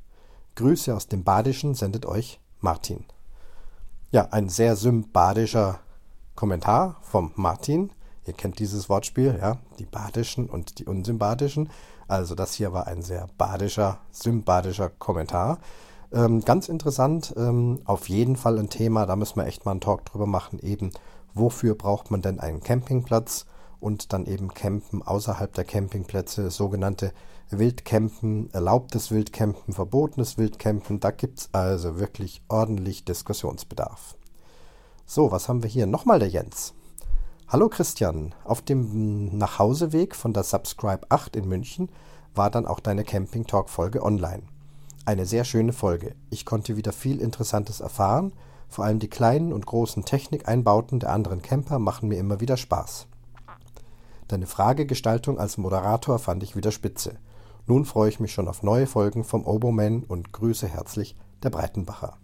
Grüße 0.55 0.93
aus 0.95 1.07
dem 1.07 1.23
Badischen 1.23 1.75
sendet 1.75 2.05
euch 2.05 2.39
Martin. 2.59 3.05
Ja, 4.11 4.29
ein 4.31 4.49
sehr 4.49 4.75
sympathischer 4.75 5.79
Kommentar 6.35 6.97
vom 7.01 7.31
Martin. 7.35 7.91
Ihr 8.25 8.33
kennt 8.33 8.59
dieses 8.59 8.89
Wortspiel, 8.89 9.37
ja, 9.39 9.59
die 9.77 9.85
Badischen 9.85 10.49
und 10.49 10.79
die 10.79 10.85
Unsympathischen. 10.85 11.69
Also 12.07 12.33
das 12.33 12.55
hier 12.55 12.73
war 12.73 12.87
ein 12.87 13.03
sehr 13.03 13.27
badischer, 13.37 13.99
sympathischer 14.11 14.89
Kommentar. 14.89 15.59
Ähm, 16.11 16.41
ganz 16.41 16.69
interessant, 16.69 17.35
ähm, 17.37 17.81
auf 17.85 18.09
jeden 18.09 18.35
Fall 18.35 18.57
ein 18.57 18.69
Thema, 18.69 19.05
da 19.05 19.15
müssen 19.15 19.35
wir 19.35 19.45
echt 19.45 19.65
mal 19.65 19.71
einen 19.71 19.81
Talk 19.81 20.05
drüber 20.05 20.25
machen, 20.25 20.57
eben 20.59 20.89
wofür 21.35 21.75
braucht 21.75 22.09
man 22.09 22.23
denn 22.23 22.39
einen 22.39 22.61
Campingplatz 22.61 23.45
und 23.79 24.11
dann 24.11 24.25
eben 24.25 24.53
Campen 24.55 25.03
außerhalb 25.03 25.53
der 25.53 25.65
Campingplätze, 25.65 26.49
sogenannte 26.49 27.13
Wildcampen, 27.51 28.51
erlaubtes 28.53 29.11
Wildcampen, 29.11 29.73
verbotenes 29.73 30.39
Wildcampen, 30.39 30.99
da 30.99 31.11
gibt 31.11 31.39
es 31.39 31.49
also 31.51 31.99
wirklich 31.99 32.41
ordentlich 32.47 33.05
Diskussionsbedarf. 33.05 34.15
So, 35.05 35.31
was 35.31 35.47
haben 35.47 35.61
wir 35.61 35.69
hier? 35.69 35.85
Nochmal 35.85 36.17
der 36.17 36.29
Jens. 36.29 36.73
Hallo 37.47 37.69
Christian, 37.69 38.33
auf 38.45 38.63
dem 38.63 39.37
Nachhauseweg 39.37 40.15
von 40.15 40.33
der 40.33 40.43
Subscribe 40.43 41.05
8 41.09 41.35
in 41.35 41.47
München 41.47 41.89
war 42.33 42.49
dann 42.49 42.65
auch 42.65 42.79
deine 42.79 43.03
Camping 43.03 43.45
Talk 43.45 43.69
Folge 43.69 44.03
online. 44.03 44.43
Eine 45.09 45.25
sehr 45.25 45.43
schöne 45.43 45.73
Folge. 45.73 46.13
Ich 46.29 46.45
konnte 46.45 46.77
wieder 46.77 46.93
viel 46.93 47.19
Interessantes 47.19 47.79
erfahren. 47.79 48.31
Vor 48.67 48.85
allem 48.85 48.99
die 48.99 49.07
kleinen 49.07 49.53
und 49.53 49.65
großen 49.65 50.05
Technikeinbauten 50.05 50.99
der 50.99 51.11
anderen 51.11 51.41
Camper 51.41 51.79
machen 51.79 52.09
mir 52.09 52.19
immer 52.19 52.41
wieder 52.41 52.57
Spaß. 52.57 53.07
Deine 54.27 54.45
Fragegestaltung 54.45 55.39
als 55.39 55.57
Moderator 55.57 56.19
fand 56.19 56.43
ich 56.43 56.55
wieder 56.55 56.71
spitze. 56.71 57.15
Nun 57.65 57.85
freue 57.85 58.09
ich 58.09 58.19
mich 58.19 58.31
schon 58.31 58.47
auf 58.47 58.61
neue 58.61 58.85
Folgen 58.85 59.23
vom 59.23 59.47
Oboman 59.47 60.03
und 60.03 60.31
grüße 60.31 60.67
herzlich 60.67 61.15
der 61.41 61.49
Breitenbacher. 61.49 62.17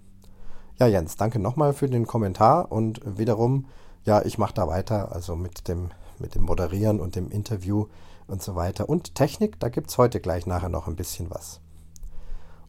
Ja, 0.77 0.85
Jens, 0.85 1.15
danke 1.15 1.39
nochmal 1.39 1.73
für 1.73 1.89
den 1.89 2.05
Kommentar 2.05 2.71
und 2.71 3.01
wiederum, 3.17 3.65
ja, 4.03 4.23
ich 4.23 4.37
mache 4.37 4.53
da 4.53 4.67
weiter, 4.67 5.11
also 5.11 5.35
mit 5.35 5.67
dem, 5.67 5.89
mit 6.19 6.35
dem 6.35 6.43
Moderieren 6.43 6.99
und 6.99 7.15
dem 7.15 7.31
Interview 7.31 7.87
und 8.27 8.43
so 8.43 8.53
weiter. 8.53 8.87
Und 8.87 9.15
Technik, 9.15 9.59
da 9.59 9.69
gibt 9.69 9.89
es 9.89 9.97
heute 9.97 10.19
gleich 10.19 10.45
nachher 10.45 10.69
noch 10.69 10.87
ein 10.87 10.95
bisschen 10.95 11.31
was. 11.31 11.61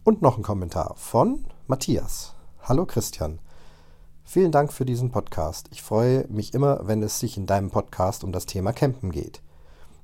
Und 0.06 0.22
noch 0.22 0.36
ein 0.36 0.44
Kommentar 0.44 0.94
von 0.94 1.46
Matthias. 1.66 2.36
Hallo 2.62 2.86
Christian. 2.86 3.40
Vielen 4.22 4.52
Dank 4.52 4.72
für 4.72 4.84
diesen 4.84 5.10
Podcast. 5.10 5.66
Ich 5.72 5.82
freue 5.82 6.28
mich 6.28 6.54
immer, 6.54 6.86
wenn 6.86 7.02
es 7.02 7.18
sich 7.18 7.36
in 7.36 7.46
deinem 7.46 7.72
Podcast 7.72 8.22
um 8.22 8.30
das 8.30 8.46
Thema 8.46 8.72
Campen 8.72 9.10
geht. 9.10 9.42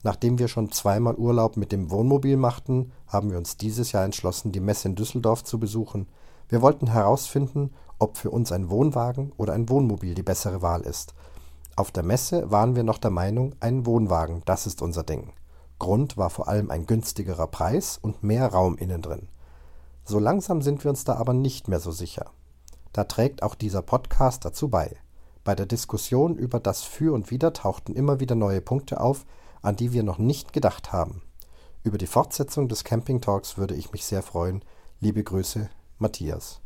Nachdem 0.03 0.41
wir 0.41 0.49
schon 0.49 0.73
zweimal 0.73 1.15
Urlaub 1.15 1.57
mit 1.57 1.71
dem 1.71 1.93
Wohnmobil 1.93 2.37
machten, 2.37 2.91
haben 3.07 3.31
wir 3.31 3.39
uns 3.39 3.59
dieses 3.59 3.93
Jahr 3.93 4.05
entschlossen, 4.05 4.51
die 4.51 4.59
Messe 4.59 4.89
in 4.89 4.97
Düsseldorf 4.97 5.45
zu 5.45 5.61
besuchen. 5.61 6.09
Wir 6.49 6.63
wollten 6.63 6.89
herausfinden, 6.89 7.73
ob 8.01 8.17
für 8.17 8.33
uns 8.33 8.51
ein 8.51 8.71
Wohnwagen 8.71 9.31
oder 9.37 9.53
ein 9.53 9.69
Wohnmobil 9.69 10.17
die 10.17 10.25
bessere 10.25 10.63
Wahl 10.63 10.81
ist. 10.81 11.15
Auf 11.77 11.93
der 11.93 12.03
Messe 12.03 12.51
waren 12.51 12.75
wir 12.75 12.83
noch 12.83 12.99
der 12.99 13.13
Meinung, 13.13 13.55
ein 13.61 13.87
Wohnwagen, 13.87 14.43
das 14.47 14.67
ist 14.67 14.83
unser 14.83 15.05
Ding. 15.05 15.33
Grund 15.79 16.17
war 16.17 16.29
vor 16.29 16.49
allem 16.49 16.73
ein 16.73 16.87
günstigerer 16.87 17.47
Preis 17.47 18.01
und 18.03 18.25
mehr 18.25 18.49
Raum 18.49 18.77
innen 18.79 19.01
drin. 19.01 19.29
So 20.05 20.19
langsam 20.19 20.63
sind 20.63 20.83
wir 20.83 20.91
uns 20.91 21.05
da 21.05 21.15
aber 21.15 21.33
nicht 21.33 21.69
mehr 21.69 21.79
so 21.79 21.93
sicher. 21.93 22.31
Da 22.93 23.05
trägt 23.05 23.43
auch 23.43 23.55
dieser 23.55 23.83
Podcast 23.83 24.45
dazu 24.45 24.69
bei. 24.69 24.97
Bei 25.45 25.55
der 25.55 25.67
Diskussion 25.67 26.37
über 26.37 26.59
das 26.61 26.83
Für 26.83 27.15
und 27.15 27.31
Wider 27.31 27.53
tauchten 27.53 27.95
immer 27.95 28.21
wieder 28.21 28.35
neue 28.35 28.61
Punkte 28.61 29.01
auf, 29.01 29.25
an 29.61 29.77
die 29.77 29.93
wir 29.93 30.03
noch 30.03 30.19
nicht 30.19 30.53
gedacht 30.53 30.93
haben. 30.93 31.23
Über 31.85 31.99
die 31.99 32.07
Fortsetzung 32.07 32.69
des 32.69 32.85
Camping 32.85 33.21
Talks 33.21 33.57
würde 33.57 33.75
ich 33.75 33.93
mich 33.93 34.05
sehr 34.05 34.23
freuen. 34.23 34.65
Liebe 35.01 35.23
Grüße, 35.23 35.69
Matthias. 35.99 36.61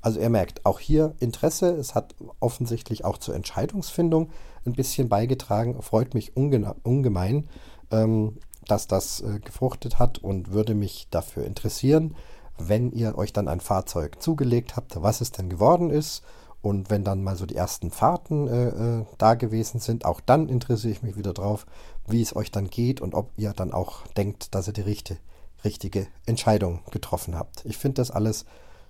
Also 0.00 0.18
er 0.18 0.30
merkt 0.30 0.66
auch 0.66 0.80
hier 0.80 1.14
Interesse. 1.20 1.70
Es 1.76 1.94
hat 1.94 2.14
offensichtlich 2.40 3.04
auch 3.04 3.18
zur 3.18 3.36
Entscheidungsfindung 3.36 4.30
ein 4.66 4.72
bisschen 4.72 5.08
beigetragen. 5.08 5.80
Freut 5.80 6.14
mich 6.14 6.36
ungemein. 6.36 7.48
Ähm, 7.90 8.38
dass 8.66 8.86
das 8.86 9.20
äh, 9.20 9.40
gefruchtet 9.40 9.98
hat 9.98 10.18
und 10.18 10.52
würde 10.52 10.74
mich 10.74 11.08
dafür 11.10 11.44
interessieren, 11.44 12.14
wenn 12.58 12.92
ihr 12.92 13.16
euch 13.16 13.32
dann 13.32 13.48
ein 13.48 13.60
Fahrzeug 13.60 14.22
zugelegt 14.22 14.76
habt, 14.76 15.00
was 15.02 15.20
es 15.20 15.32
denn 15.32 15.48
geworden 15.48 15.90
ist. 15.90 16.22
Und 16.60 16.90
wenn 16.90 17.02
dann 17.02 17.24
mal 17.24 17.34
so 17.34 17.44
die 17.44 17.56
ersten 17.56 17.90
Fahrten 17.90 18.46
äh, 18.46 18.68
äh, 18.68 19.04
da 19.18 19.34
gewesen 19.34 19.80
sind, 19.80 20.04
auch 20.04 20.20
dann 20.20 20.48
interessiere 20.48 20.92
ich 20.92 21.02
mich 21.02 21.16
wieder 21.16 21.32
drauf, 21.32 21.66
wie 22.06 22.22
es 22.22 22.36
euch 22.36 22.52
dann 22.52 22.70
geht 22.70 23.00
und 23.00 23.14
ob 23.14 23.30
ihr 23.36 23.52
dann 23.52 23.72
auch 23.72 24.06
denkt, 24.16 24.54
dass 24.54 24.68
ihr 24.68 24.72
die 24.72 24.82
richtige, 24.82 25.18
richtige 25.64 26.06
Entscheidung 26.24 26.80
getroffen 26.92 27.36
habt. 27.36 27.64
Ich 27.64 27.78
finde 27.78 27.96
das 27.96 28.12
alles 28.12 28.44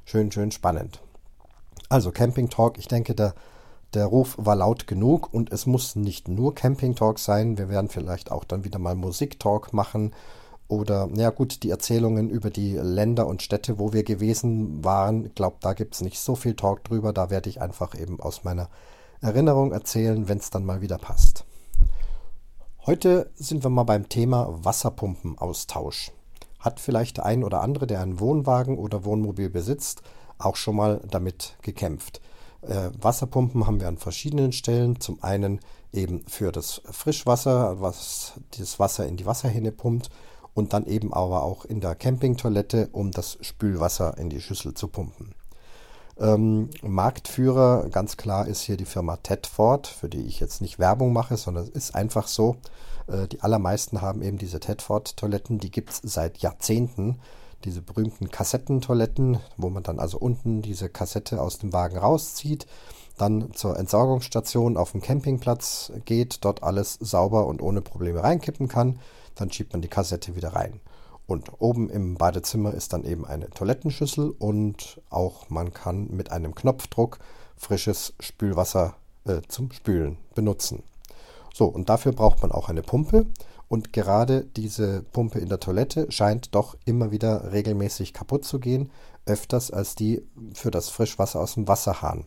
schön, 0.05 0.31
schön 0.31 0.51
spannend. 0.51 1.01
Also 1.89 2.13
Camping 2.13 2.51
Talk, 2.51 2.77
ich 2.79 2.89
denke, 2.89 3.15
der 3.15 3.35
der 3.95 4.07
Ruf 4.07 4.37
war 4.39 4.57
laut 4.57 4.87
genug 4.87 5.33
und 5.33 5.53
es 5.53 5.67
muss 5.67 5.97
nicht 5.97 6.27
nur 6.27 6.55
Camping 6.55 6.95
Talk 6.95 7.19
sein. 7.19 7.59
Wir 7.59 7.69
werden 7.69 7.91
vielleicht 7.91 8.31
auch 8.31 8.45
dann 8.45 8.65
wieder 8.65 8.79
mal 8.79 8.95
Musik 8.95 9.39
Talk 9.39 9.75
machen 9.75 10.13
oder, 10.73 11.11
ja 11.15 11.29
gut, 11.29 11.65
die 11.65 11.71
Erzählungen 11.71 12.31
über 12.31 12.49
die 12.49 12.77
Länder 12.77 13.27
und 13.27 13.43
Städte, 13.43 13.79
wo 13.79 13.93
wir 13.93 14.05
gewesen 14.05 14.83
waren. 14.83 15.27
Ich 15.27 15.35
glaube, 15.35 15.57
da 15.61 15.75
gibt 15.75 15.95
es 15.95 16.01
nicht 16.01 16.19
so 16.19 16.35
viel 16.35 16.55
Talk 16.55 16.83
drüber. 16.85 17.13
Da 17.13 17.29
werde 17.29 17.51
ich 17.51 17.61
einfach 17.61 17.95
eben 17.95 18.19
aus 18.21 18.43
meiner 18.43 18.71
Erinnerung 19.21 19.73
erzählen, 19.73 20.29
wenn 20.29 20.39
es 20.39 20.49
dann 20.49 20.65
mal 20.65 20.81
wieder 20.81 20.97
passt. 20.97 21.45
Heute 22.87 23.31
sind 23.35 23.63
wir 23.63 23.69
mal 23.69 23.83
beim 23.83 24.09
Thema 24.09 24.49
Wasserpumpenaustausch. 24.65 26.11
Hat 26.59 26.81
vielleicht 26.81 27.19
der 27.19 27.27
ein 27.27 27.45
oder 27.45 27.61
andere, 27.61 27.87
der 27.87 28.01
einen 28.01 28.19
Wohnwagen 28.19 28.79
oder 28.79 29.05
Wohnmobil 29.05 29.51
besitzt, 29.51 30.03
auch 30.39 30.57
schon 30.57 30.77
mal 30.77 31.03
damit 31.07 31.59
gekämpft. 31.61 32.23
Äh, 32.63 32.89
Wasserpumpen 32.99 33.67
haben 33.67 33.79
wir 33.79 33.89
an 33.89 33.99
verschiedenen 33.99 34.53
Stellen. 34.53 35.01
Zum 35.01 35.23
einen 35.23 35.61
eben 35.93 36.23
für 36.29 36.51
das 36.51 36.81
Frischwasser, 36.87 37.83
was 37.83 38.41
das 38.59 38.79
Wasser 38.79 39.07
in 39.07 39.19
die 39.19 39.27
Wasserhähne 39.27 39.71
pumpt 39.71 40.09
und 40.55 40.73
dann 40.73 40.87
eben 40.87 41.13
aber 41.13 41.43
auch 41.43 41.65
in 41.65 41.81
der 41.81 41.95
Campingtoilette, 41.95 42.89
um 42.93 43.11
das 43.11 43.39
Spülwasser 43.41 44.17
in 44.19 44.31
die 44.31 44.41
Schüssel 44.41 44.75
zu 44.75 44.89
pumpen. 44.89 45.35
Ähm, 46.19 46.71
Marktführer, 46.83 47.89
ganz 47.91 48.17
klar, 48.17 48.47
ist 48.47 48.63
hier 48.63 48.77
die 48.77 48.85
Firma 48.85 49.17
Tedford, 49.17 49.87
für 49.87 50.09
die 50.09 50.23
ich 50.23 50.41
jetzt 50.41 50.61
nicht 50.61 50.79
Werbung 50.79 51.13
mache, 51.13 51.37
sondern 51.37 51.65
es 51.65 51.71
ist 51.71 51.95
einfach 51.95 52.29
so. 52.29 52.57
Äh, 53.07 53.29
die 53.29 53.41
allermeisten 53.41 54.03
haben 54.03 54.23
eben 54.23 54.39
diese 54.39 54.61
Tedford-Toiletten, 54.61 55.59
die 55.59 55.71
gibt 55.71 55.91
es 55.91 56.01
seit 56.05 56.39
Jahrzehnten 56.39 57.19
diese 57.65 57.81
berühmten 57.81 58.31
Kassettentoiletten, 58.31 59.39
wo 59.57 59.71
man 59.71 59.83
dann 59.83 60.01
also 60.01 60.19
unten 60.19 60.63
diese 60.63 60.89
Kassette 60.89 61.41
aus 61.41 61.59
dem 61.59 61.73
Wagen 61.73 61.97
rauszieht, 61.97 62.67
dann 63.19 63.53
zur 63.55 63.79
Entsorgungsstation 63.79 64.77
auf 64.77 64.93
dem 64.93 65.01
Campingplatz 65.01 65.93
geht, 66.05 66.45
dort 66.45 66.63
alles 66.63 66.95
sauber 66.95 67.47
und 67.47 67.63
ohne 67.63 67.81
Probleme 67.81 68.23
reinkippen 68.23 68.69
kann, 68.69 68.99
dann 69.35 69.51
schiebt 69.51 69.73
man 69.73 69.83
die 69.83 69.89
Kassette 69.89 70.37
wieder 70.37 70.55
rein. 70.55 70.81
Und 71.27 71.51
oben 71.61 71.89
im 71.89 72.17
Badezimmer 72.17 72.75
ist 72.75 72.93
dann 72.93 73.05
eben 73.05 73.25
eine 73.25 73.49
Toilettenschüssel 73.51 74.31
und 74.39 75.01
auch 75.09 75.49
man 75.51 75.73
kann 75.73 76.09
mit 76.11 76.33
einem 76.33 76.55
Knopfdruck 76.55 77.19
frisches 77.57 78.15
Spülwasser 78.21 78.97
äh, 79.25 79.41
zum 79.49 79.71
Spülen 79.73 80.19
benutzen. 80.35 80.83
So, 81.55 81.67
und 81.67 81.89
dafür 81.89 82.13
braucht 82.13 82.43
man 82.43 82.51
auch 82.53 82.69
eine 82.69 82.83
Pumpe. 82.83 83.27
Und 83.69 83.93
gerade 83.95 84.45
diese 84.45 85.03
Pumpe 85.13 85.39
in 85.39 85.49
der 85.49 85.61
Toilette 85.61 86.11
scheint 86.13 86.55
doch 86.55 86.77
immer 86.85 87.11
wieder 87.11 87.53
regelmäßig 87.53 88.13
kaputt 88.13 88.45
zu 88.45 88.59
gehen, 88.59 88.91
öfters 89.25 89.71
als 89.71 89.95
die 89.95 90.23
für 90.53 90.71
das 90.71 90.91
Frischwasser 90.91 91.41
aus 91.41 91.55
dem 91.55 91.69
Wasserhahn. 91.69 92.27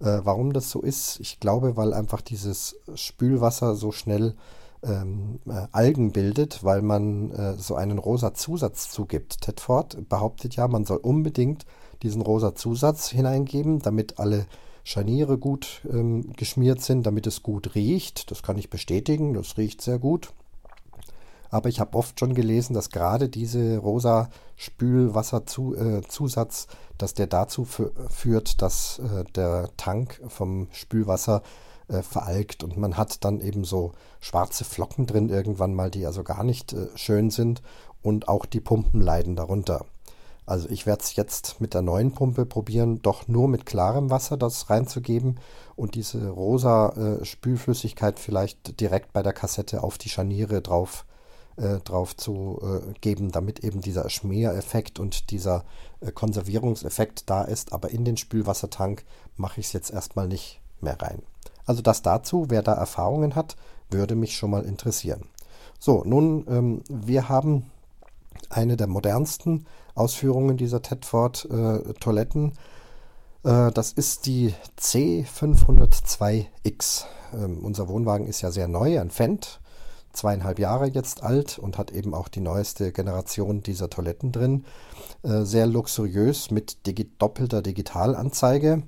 Äh, 0.00 0.20
warum 0.22 0.52
das 0.52 0.70
so 0.70 0.80
ist, 0.80 1.18
ich 1.18 1.40
glaube, 1.40 1.76
weil 1.76 1.92
einfach 1.92 2.20
dieses 2.20 2.76
Spülwasser 2.94 3.74
so 3.74 3.90
schnell 3.90 4.36
ähm, 4.82 5.40
äh, 5.46 5.66
Algen 5.72 6.12
bildet, 6.12 6.62
weil 6.64 6.82
man 6.82 7.30
äh, 7.32 7.54
so 7.54 7.74
einen 7.74 7.98
rosa 7.98 8.34
Zusatz 8.34 8.90
zugibt. 8.90 9.40
Tedford 9.40 10.08
behauptet 10.08 10.56
ja, 10.56 10.68
man 10.68 10.84
soll 10.84 10.98
unbedingt 10.98 11.64
diesen 12.02 12.22
rosa 12.22 12.54
Zusatz 12.54 13.08
hineingeben, 13.08 13.80
damit 13.80 14.18
alle 14.18 14.46
Scharniere 14.84 15.38
gut 15.38 15.82
ähm, 15.90 16.32
geschmiert 16.36 16.80
sind, 16.80 17.04
damit 17.06 17.26
es 17.26 17.42
gut 17.42 17.74
riecht. 17.74 18.30
Das 18.30 18.42
kann 18.42 18.56
ich 18.56 18.70
bestätigen, 18.70 19.34
das 19.34 19.58
riecht 19.58 19.82
sehr 19.82 19.98
gut. 19.98 20.32
Aber 21.50 21.68
ich 21.68 21.80
habe 21.80 21.96
oft 21.96 22.20
schon 22.20 22.34
gelesen, 22.34 22.74
dass 22.74 22.90
gerade 22.90 23.28
diese 23.28 23.78
rosa 23.78 24.28
Spülwasserzusatz, 24.56 26.64
äh, 26.64 26.66
dass 26.98 27.14
der 27.14 27.26
dazu 27.26 27.64
führt, 27.64 28.60
dass 28.60 28.98
äh, 28.98 29.24
der 29.34 29.70
Tank 29.76 30.20
vom 30.28 30.68
Spülwasser 30.72 31.38
äh, 31.38 31.67
veralgt 32.02 32.62
und 32.62 32.76
man 32.76 32.96
hat 32.96 33.24
dann 33.24 33.40
eben 33.40 33.64
so 33.64 33.92
schwarze 34.20 34.64
Flocken 34.64 35.06
drin 35.06 35.28
irgendwann 35.28 35.74
mal, 35.74 35.90
die 35.90 36.06
also 36.06 36.22
gar 36.22 36.44
nicht 36.44 36.72
äh, 36.72 36.88
schön 36.96 37.30
sind 37.30 37.62
und 38.02 38.28
auch 38.28 38.46
die 38.46 38.60
Pumpen 38.60 39.00
leiden 39.00 39.36
darunter. 39.36 39.84
Also 40.46 40.68
ich 40.70 40.86
werde 40.86 41.02
es 41.02 41.14
jetzt 41.14 41.60
mit 41.60 41.74
der 41.74 41.82
neuen 41.82 42.12
Pumpe 42.12 42.46
probieren, 42.46 43.02
doch 43.02 43.28
nur 43.28 43.48
mit 43.48 43.66
klarem 43.66 44.10
Wasser 44.10 44.38
das 44.38 44.70
reinzugeben 44.70 45.38
und 45.76 45.94
diese 45.94 46.28
rosa 46.30 46.88
äh, 46.90 47.24
Spülflüssigkeit 47.24 48.18
vielleicht 48.18 48.80
direkt 48.80 49.12
bei 49.12 49.22
der 49.22 49.34
Kassette 49.34 49.82
auf 49.82 49.98
die 49.98 50.08
Scharniere 50.08 50.62
drauf 50.62 51.04
äh, 51.58 51.80
drauf 51.80 52.16
zu 52.16 52.60
äh, 52.62 52.92
geben, 53.00 53.32
damit 53.32 53.64
eben 53.64 53.80
dieser 53.80 54.08
Schmiereffekt 54.08 54.98
und 54.98 55.30
dieser 55.30 55.64
äh, 56.00 56.12
Konservierungseffekt 56.12 57.28
da 57.28 57.42
ist. 57.42 57.72
Aber 57.72 57.90
in 57.90 58.04
den 58.04 58.16
Spülwassertank 58.16 59.04
mache 59.36 59.60
ich 59.60 59.66
es 59.66 59.72
jetzt 59.72 59.90
erstmal 59.90 60.28
nicht 60.28 60.60
mehr 60.80 61.00
rein. 61.00 61.22
Also 61.68 61.82
das 61.82 62.02
dazu, 62.02 62.46
wer 62.48 62.62
da 62.62 62.72
Erfahrungen 62.72 63.34
hat, 63.34 63.56
würde 63.90 64.14
mich 64.14 64.36
schon 64.36 64.50
mal 64.50 64.64
interessieren. 64.64 65.26
So, 65.78 66.02
nun, 66.04 66.46
ähm, 66.48 66.80
wir 66.88 67.28
haben 67.28 67.70
eine 68.48 68.78
der 68.78 68.86
modernsten 68.86 69.66
Ausführungen 69.94 70.56
dieser 70.56 70.80
Tedford 70.80 71.46
äh. 71.50 71.82
Äh, 73.44 73.70
das 73.72 73.92
ist 73.92 74.24
die 74.26 74.54
C502X. 74.80 77.04
Ähm, 77.34 77.58
unser 77.62 77.88
Wohnwagen 77.88 78.26
ist 78.26 78.40
ja 78.40 78.50
sehr 78.50 78.68
neu, 78.68 78.98
ein 78.98 79.10
Fendt, 79.10 79.60
zweieinhalb 80.12 80.58
Jahre 80.58 80.88
jetzt 80.88 81.22
alt 81.22 81.58
und 81.58 81.76
hat 81.76 81.90
eben 81.90 82.14
auch 82.14 82.28
die 82.28 82.40
neueste 82.40 82.92
Generation 82.92 83.62
dieser 83.62 83.90
Toiletten 83.90 84.32
drin. 84.32 84.64
Äh, 85.22 85.42
sehr 85.42 85.66
luxuriös 85.66 86.50
mit 86.50 86.86
digi 86.86 87.10
doppelter 87.18 87.60
Digitalanzeige. 87.60 88.84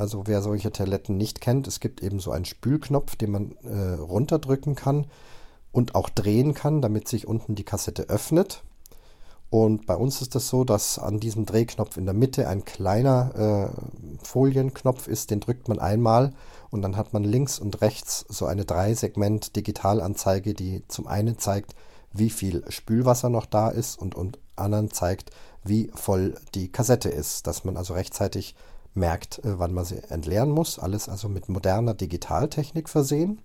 Also 0.00 0.26
wer 0.26 0.40
solche 0.40 0.72
Toiletten 0.72 1.18
nicht 1.18 1.42
kennt, 1.42 1.68
es 1.68 1.78
gibt 1.78 2.02
eben 2.02 2.20
so 2.20 2.30
einen 2.30 2.46
Spülknopf, 2.46 3.16
den 3.16 3.30
man 3.32 3.52
äh, 3.64 4.00
runterdrücken 4.00 4.74
kann 4.74 5.06
und 5.72 5.94
auch 5.94 6.08
drehen 6.08 6.54
kann, 6.54 6.80
damit 6.80 7.06
sich 7.06 7.28
unten 7.28 7.54
die 7.54 7.64
Kassette 7.64 8.04
öffnet. 8.08 8.62
Und 9.50 9.84
bei 9.84 9.94
uns 9.94 10.14
ist 10.16 10.22
es 10.22 10.28
das 10.30 10.48
so, 10.48 10.64
dass 10.64 10.98
an 10.98 11.20
diesem 11.20 11.44
Drehknopf 11.44 11.98
in 11.98 12.06
der 12.06 12.14
Mitte 12.14 12.48
ein 12.48 12.64
kleiner 12.64 13.70
äh, 13.74 14.24
Folienknopf 14.24 15.06
ist, 15.06 15.30
den 15.30 15.40
drückt 15.40 15.68
man 15.68 15.78
einmal 15.78 16.32
und 16.70 16.80
dann 16.80 16.96
hat 16.96 17.12
man 17.12 17.22
links 17.22 17.58
und 17.58 17.82
rechts 17.82 18.24
so 18.28 18.46
eine 18.46 18.64
Dreisegment 18.64 19.54
Digitalanzeige, 19.54 20.54
die 20.54 20.82
zum 20.88 21.08
einen 21.08 21.38
zeigt, 21.38 21.74
wie 22.12 22.30
viel 22.30 22.64
Spülwasser 22.70 23.28
noch 23.28 23.44
da 23.44 23.68
ist 23.68 23.98
und 23.98 24.14
und 24.14 24.38
anderen 24.56 24.90
zeigt, 24.90 25.30
wie 25.62 25.90
voll 25.94 26.36
die 26.54 26.72
Kassette 26.72 27.10
ist, 27.10 27.46
dass 27.46 27.64
man 27.64 27.76
also 27.76 27.92
rechtzeitig 27.92 28.54
merkt, 28.94 29.38
äh, 29.44 29.58
wann 29.58 29.74
man 29.74 29.84
sie 29.84 30.02
entleeren 30.10 30.50
muss. 30.50 30.78
Alles 30.78 31.08
also 31.08 31.28
mit 31.28 31.48
moderner 31.48 31.94
Digitaltechnik 31.94 32.88
versehen. 32.88 33.40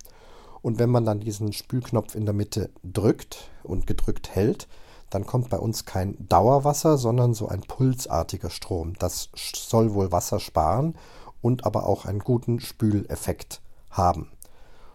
Und 0.61 0.79
wenn 0.79 0.89
man 0.89 1.05
dann 1.05 1.19
diesen 1.19 1.53
Spülknopf 1.53 2.15
in 2.15 2.25
der 2.25 2.33
Mitte 2.33 2.71
drückt 2.83 3.49
und 3.63 3.85
gedrückt 3.85 4.29
hält, 4.33 4.67
dann 5.09 5.25
kommt 5.25 5.49
bei 5.49 5.59
uns 5.59 5.85
kein 5.85 6.15
Dauerwasser, 6.27 6.97
sondern 6.97 7.33
so 7.33 7.47
ein 7.47 7.61
pulsartiger 7.61 8.49
Strom. 8.49 8.93
Das 8.97 9.29
soll 9.35 9.93
wohl 9.93 10.11
Wasser 10.11 10.39
sparen 10.39 10.95
und 11.41 11.65
aber 11.65 11.85
auch 11.85 12.05
einen 12.05 12.19
guten 12.19 12.59
Spüleffekt 12.59 13.61
haben. 13.91 14.31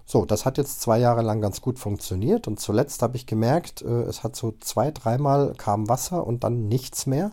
So, 0.04 0.24
das 0.24 0.44
hat 0.44 0.58
jetzt 0.58 0.80
zwei 0.80 0.98
Jahre 0.98 1.22
lang 1.22 1.40
ganz 1.40 1.60
gut 1.60 1.78
funktioniert 1.78 2.48
und 2.48 2.58
zuletzt 2.58 3.00
habe 3.02 3.16
ich 3.16 3.26
gemerkt, 3.26 3.82
äh, 3.82 4.02
es 4.02 4.24
hat 4.24 4.34
so 4.34 4.54
zwei, 4.58 4.90
dreimal 4.90 5.54
kam 5.56 5.88
Wasser 5.88 6.26
und 6.26 6.42
dann 6.42 6.66
nichts 6.66 7.06
mehr. 7.06 7.30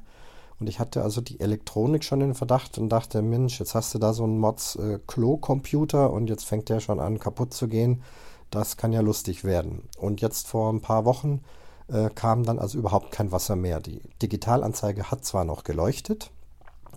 Und 0.59 0.67
ich 0.67 0.79
hatte 0.79 1.03
also 1.03 1.21
die 1.21 1.39
Elektronik 1.39 2.03
schon 2.03 2.21
in 2.21 2.33
Verdacht 2.33 2.77
und 2.77 2.89
dachte, 2.89 3.21
Mensch, 3.21 3.59
jetzt 3.59 3.75
hast 3.75 3.93
du 3.93 3.99
da 3.99 4.13
so 4.13 4.23
einen 4.23 4.39
Mods 4.39 4.75
äh, 4.75 4.99
und 4.99 6.29
jetzt 6.29 6.45
fängt 6.45 6.69
der 6.69 6.79
schon 6.79 6.99
an 6.99 7.19
kaputt 7.19 7.53
zu 7.53 7.67
gehen. 7.67 8.01
Das 8.49 8.77
kann 8.77 8.93
ja 8.93 9.01
lustig 9.01 9.43
werden. 9.43 9.83
Und 9.97 10.21
jetzt 10.21 10.47
vor 10.47 10.71
ein 10.71 10.81
paar 10.81 11.05
Wochen 11.05 11.41
äh, 11.89 12.09
kam 12.09 12.43
dann 12.43 12.59
also 12.59 12.77
überhaupt 12.77 13.11
kein 13.11 13.31
Wasser 13.31 13.55
mehr. 13.55 13.79
Die 13.79 14.01
Digitalanzeige 14.21 15.11
hat 15.11 15.25
zwar 15.25 15.45
noch 15.45 15.63
geleuchtet, 15.63 16.31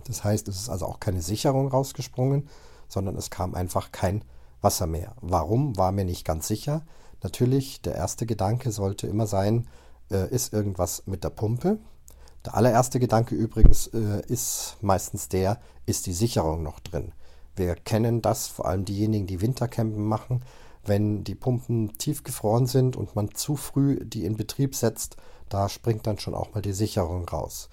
das 0.05 0.23
heißt, 0.23 0.47
es 0.47 0.57
ist 0.57 0.69
also 0.69 0.85
auch 0.85 0.99
keine 0.99 1.21
Sicherung 1.21 1.67
rausgesprungen, 1.67 2.47
sondern 2.87 3.15
es 3.15 3.29
kam 3.29 3.55
einfach 3.55 3.91
kein 3.91 4.23
Wasser 4.61 4.87
mehr. 4.87 5.15
Warum, 5.21 5.77
war 5.77 5.91
mir 5.91 6.05
nicht 6.05 6.25
ganz 6.25 6.47
sicher. 6.47 6.83
Natürlich, 7.23 7.81
der 7.81 7.95
erste 7.95 8.25
Gedanke 8.25 8.71
sollte 8.71 9.07
immer 9.07 9.27
sein, 9.27 9.67
äh, 10.09 10.29
ist 10.29 10.53
irgendwas 10.53 11.03
mit 11.05 11.23
der 11.23 11.29
Pumpe. 11.29 11.79
Der 12.45 12.55
allererste 12.55 12.99
Gedanke 12.99 13.35
übrigens 13.35 13.87
äh, 13.87 14.21
ist 14.27 14.77
meistens 14.81 15.29
der, 15.29 15.59
ist 15.85 16.07
die 16.07 16.13
Sicherung 16.13 16.63
noch 16.63 16.79
drin. 16.79 17.11
Wir 17.55 17.75
kennen 17.75 18.21
das, 18.21 18.47
vor 18.47 18.65
allem 18.65 18.85
diejenigen, 18.85 19.27
die 19.27 19.41
Wintercampen 19.41 20.03
machen, 20.03 20.43
wenn 20.83 21.23
die 21.23 21.35
Pumpen 21.35 21.97
tiefgefroren 21.97 22.65
sind 22.65 22.95
und 22.95 23.15
man 23.15 23.35
zu 23.35 23.55
früh 23.55 24.03
die 24.03 24.25
in 24.25 24.37
Betrieb 24.37 24.75
setzt, 24.75 25.17
da 25.49 25.69
springt 25.69 26.07
dann 26.07 26.17
schon 26.17 26.33
auch 26.33 26.53
mal 26.53 26.61
die 26.61 26.73
Sicherung 26.73 27.27
raus. 27.29 27.69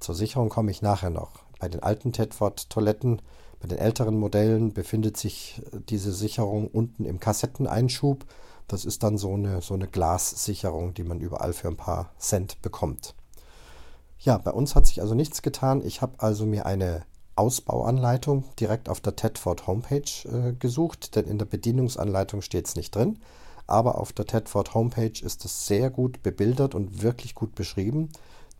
Zur 0.00 0.14
Sicherung 0.14 0.50
komme 0.50 0.70
ich 0.70 0.82
nachher 0.82 1.10
noch. 1.10 1.44
Bei 1.58 1.68
den 1.68 1.82
alten 1.82 2.12
Tedford-Toiletten, 2.12 3.22
bei 3.60 3.68
den 3.68 3.78
älteren 3.78 4.18
Modellen 4.18 4.74
befindet 4.74 5.16
sich 5.16 5.62
diese 5.88 6.12
Sicherung 6.12 6.66
unten 6.66 7.04
im 7.04 7.20
Kassetteneinschub. 7.20 8.26
Das 8.66 8.84
ist 8.84 9.04
dann 9.04 9.16
so 9.16 9.32
eine, 9.34 9.62
so 9.62 9.74
eine 9.74 9.86
Glassicherung, 9.86 10.92
die 10.92 11.04
man 11.04 11.20
überall 11.20 11.52
für 11.52 11.68
ein 11.68 11.76
paar 11.76 12.12
Cent 12.18 12.60
bekommt. 12.60 13.14
Ja, 14.24 14.38
bei 14.38 14.52
uns 14.52 14.76
hat 14.76 14.86
sich 14.86 15.00
also 15.00 15.14
nichts 15.14 15.42
getan. 15.42 15.82
Ich 15.84 16.00
habe 16.00 16.14
also 16.18 16.46
mir 16.46 16.64
eine 16.64 17.02
Ausbauanleitung 17.34 18.44
direkt 18.60 18.88
auf 18.88 19.00
der 19.00 19.16
Tedford 19.16 19.66
Homepage 19.66 20.28
äh, 20.28 20.52
gesucht, 20.52 21.16
denn 21.16 21.24
in 21.24 21.38
der 21.38 21.46
Bedienungsanleitung 21.46 22.40
steht 22.40 22.68
es 22.68 22.76
nicht 22.76 22.94
drin. 22.94 23.18
Aber 23.66 23.98
auf 23.98 24.12
der 24.12 24.26
Tedford 24.26 24.74
Homepage 24.74 25.20
ist 25.20 25.44
es 25.44 25.66
sehr 25.66 25.90
gut 25.90 26.22
bebildert 26.22 26.76
und 26.76 27.02
wirklich 27.02 27.34
gut 27.34 27.56
beschrieben, 27.56 28.10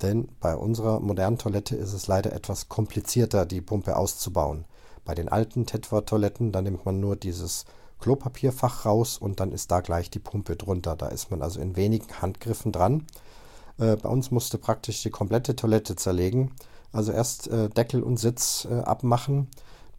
denn 0.01 0.29
bei 0.41 0.57
unserer 0.57 0.99
modernen 0.99 1.39
Toilette 1.39 1.77
ist 1.77 1.93
es 1.93 2.09
leider 2.09 2.33
etwas 2.33 2.69
komplizierter, 2.69 3.47
die 3.47 3.61
Pumpe 3.61 3.97
auszubauen. 3.97 4.65
Bei 5.05 5.15
den 5.15 5.29
alten 5.29 5.67
Tedford 5.67 6.09
Toiletten, 6.09 6.51
da 6.51 6.61
nimmt 6.61 6.85
man 6.85 6.99
nur 6.99 7.15
dieses 7.15 7.67
Klopapierfach 8.01 8.85
raus 8.85 9.17
und 9.17 9.39
dann 9.39 9.53
ist 9.53 9.71
da 9.71 9.81
gleich 9.81 10.11
die 10.11 10.19
Pumpe 10.19 10.57
drunter. 10.57 10.97
Da 10.97 11.07
ist 11.07 11.31
man 11.31 11.41
also 11.41 11.61
in 11.61 11.77
wenigen 11.77 12.21
Handgriffen 12.21 12.73
dran. 12.73 13.07
Äh, 13.83 13.97
bei 13.97 14.09
uns 14.09 14.31
musste 14.31 14.59
praktisch 14.59 15.03
die 15.03 15.11
komplette 15.11 15.57
Toilette 15.57 15.97
zerlegen 15.97 16.53
also 16.93 17.13
erst 17.13 17.49
äh, 17.49 17.69
Deckel 17.71 18.03
und 18.03 18.19
Sitz 18.19 18.67
äh, 18.71 18.75
abmachen. 18.75 19.49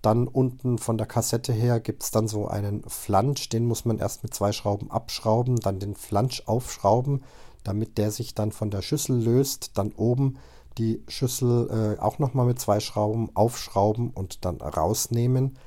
Dann 0.02 0.28
unten 0.28 0.78
von 0.78 0.98
der 0.98 1.08
Kassette 1.08 1.54
her 1.54 1.80
gibt 1.80 2.04
es 2.04 2.12
dann 2.12 2.28
so 2.28 2.48
einen 2.48 2.84
Flansch, 2.88 3.50
den 3.50 3.66
muss 3.66 3.86
man 3.86 4.00
erst 4.00 4.24
mit 4.24 4.34
zwei 4.34 4.52
Schrauben 4.52 4.92
abschrauben, 4.92 5.56
dann 5.58 5.80
den 5.80 5.96
Flansch 5.96 6.44
aufschrauben, 6.46 7.24
damit 7.64 7.98
der 7.98 8.12
sich 8.12 8.36
dann 8.36 8.52
von 8.52 8.70
der 8.70 8.82
Schüssel 8.82 9.18
löst. 9.18 9.78
Dann 9.78 9.92
oben 9.94 10.38
die 10.78 11.02
Schüssel 11.08 11.96
äh, 11.98 12.02
auch 12.02 12.20
nochmal 12.20 12.46
mit 12.46 12.60
zwei 12.60 12.80
Schrauben 12.80 13.30
aufschrauben 13.34 14.12
und 14.12 14.46
dann 14.46 14.58
rausnehmen. 14.58 15.58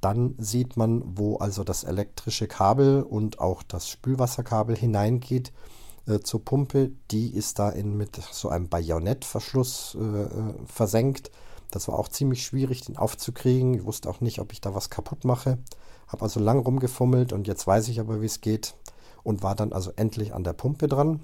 Dann 0.00 0.34
sieht 0.38 0.76
man, 0.76 1.02
wo 1.16 1.36
also 1.36 1.62
das 1.62 1.84
elektrische 1.84 2.48
Kabel 2.48 3.02
und 3.02 3.38
auch 3.38 3.62
das 3.62 3.88
Spülwasserkabel 3.88 4.76
hineingeht 4.76 5.52
äh, 6.10 6.20
zur 6.20 6.44
Pumpe. 6.44 6.90
Die 7.10 7.34
ist 7.34 7.58
da 7.58 7.70
in, 7.70 7.96
mit 7.96 8.16
so 8.32 8.48
einem 8.48 8.68
Bajonettverschluss 8.68 9.96
äh, 9.98 10.22
äh, 10.22 10.54
versenkt. 10.66 11.30
Das 11.70 11.88
war 11.88 11.98
auch 11.98 12.08
ziemlich 12.08 12.42
schwierig, 12.42 12.82
den 12.82 12.96
aufzukriegen. 12.96 13.74
Ich 13.74 13.84
wusste 13.84 14.10
auch 14.10 14.20
nicht, 14.20 14.40
ob 14.40 14.52
ich 14.52 14.60
da 14.60 14.74
was 14.74 14.90
kaputt 14.90 15.24
mache. 15.24 15.58
Habe 16.08 16.22
also 16.22 16.40
lang 16.40 16.58
rumgefummelt 16.58 17.32
und 17.32 17.46
jetzt 17.46 17.66
weiß 17.66 17.88
ich 17.88 18.00
aber, 18.00 18.20
wie 18.20 18.26
es 18.26 18.40
geht. 18.40 18.74
Und 19.22 19.42
war 19.42 19.54
dann 19.54 19.72
also 19.72 19.92
endlich 19.96 20.34
an 20.34 20.44
der 20.44 20.54
Pumpe 20.54 20.88
dran. 20.88 21.20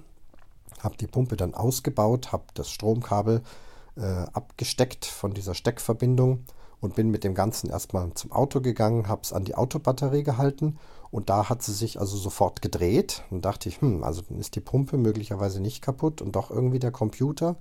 Habe 0.79 0.97
die 0.97 1.07
Pumpe 1.07 1.35
dann 1.35 1.55
ausgebaut, 1.55 2.31
habe 2.31 2.45
das 2.53 2.69
Stromkabel 2.69 3.41
äh, 3.97 4.01
abgesteckt 4.01 5.05
von 5.05 5.33
dieser 5.33 5.55
Steckverbindung 5.55 6.45
und 6.79 6.95
bin 6.95 7.09
mit 7.09 7.23
dem 7.23 7.33
Ganzen 7.33 7.69
erstmal 7.69 8.13
zum 8.13 8.31
Auto 8.31 8.61
gegangen, 8.61 9.07
habe 9.07 9.21
es 9.23 9.33
an 9.33 9.43
die 9.43 9.55
Autobatterie 9.55 10.23
gehalten 10.23 10.77
und 11.11 11.29
da 11.29 11.49
hat 11.49 11.63
sie 11.63 11.73
sich 11.73 11.99
also 11.99 12.17
sofort 12.17 12.61
gedreht 12.61 13.23
und 13.29 13.45
dachte 13.45 13.69
ich, 13.69 13.81
hm, 13.81 14.03
also 14.03 14.21
dann 14.21 14.39
ist 14.39 14.55
die 14.55 14.61
Pumpe 14.61 14.97
möglicherweise 14.97 15.61
nicht 15.61 15.81
kaputt 15.81 16.21
und 16.21 16.35
doch 16.35 16.51
irgendwie 16.51 16.79
der 16.79 16.91
Computer. 16.91 17.55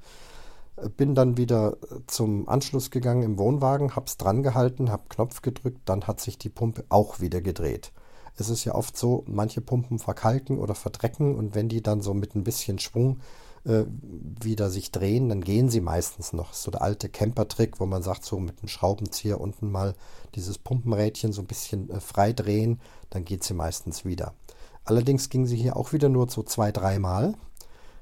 Äh, 0.77 0.89
bin 0.89 1.15
dann 1.15 1.37
wieder 1.37 1.77
äh, 1.91 2.01
zum 2.07 2.49
Anschluss 2.49 2.91
gegangen 2.91 3.23
im 3.23 3.39
Wohnwagen, 3.39 3.97
habe 3.97 4.07
es 4.07 4.17
dran 4.17 4.43
gehalten, 4.43 4.91
habe 4.91 5.05
Knopf 5.09 5.43
gedrückt, 5.43 5.81
dann 5.85 6.07
hat 6.07 6.21
sich 6.21 6.39
die 6.39 6.49
Pumpe 6.49 6.85
auch 6.89 7.21
wieder 7.21 7.41
gedreht. 7.41 7.93
Es 8.37 8.51
ist 8.51 8.65
ja 8.65 8.75
oft 8.75 8.97
so, 8.97 9.25
manche 9.27 9.63
Pumpen 9.63 9.99
verkalken 9.99 10.59
oder 10.59 10.75
verdrecken 10.75 11.35
und 11.35 11.55
wenn 11.55 11.69
die 11.69 11.83
dann 11.83 12.03
so 12.03 12.13
mit 12.13 12.35
ein 12.35 12.45
bisschen 12.45 12.79
Schwung 12.79 13.21
äh, 13.67 13.85
wieder 14.43 14.71
sich 14.71 14.93
drehen, 14.93 15.29
dann 15.29 15.41
gehen 15.43 15.69
sie 15.69 15.81
meistens 15.81 16.33
noch. 16.33 16.55
So 16.55 16.71
der 16.71 16.83
alte 16.83 17.09
Camper-Trick, 17.09 17.81
wo 17.81 17.87
man 17.87 18.03
sagt, 18.03 18.25
so 18.25 18.39
mit 18.39 18.63
dem 18.63 18.69
Schraubenzieher 18.69 19.41
unten 19.41 19.71
mal 19.71 19.95
dieses 20.35 20.59
Pumpenrädchen 20.59 21.33
so 21.33 21.43
ein 21.43 21.47
bisschen 21.47 21.91
äh, 21.91 22.01
frei 22.01 22.33
drehen, 22.33 22.81
dann 23.11 23.25
geht 23.25 23.45
sie 23.45 23.55
meistens 23.55 24.05
wieder. 24.05 24.35
Allerdings 24.85 25.29
ging 25.29 25.47
sie 25.47 25.57
hier 25.57 25.77
auch 25.77 25.93
wieder 25.93 26.09
nur 26.09 26.31
so 26.31 26.43
zwei, 26.43 26.71
dreimal. 26.71 27.35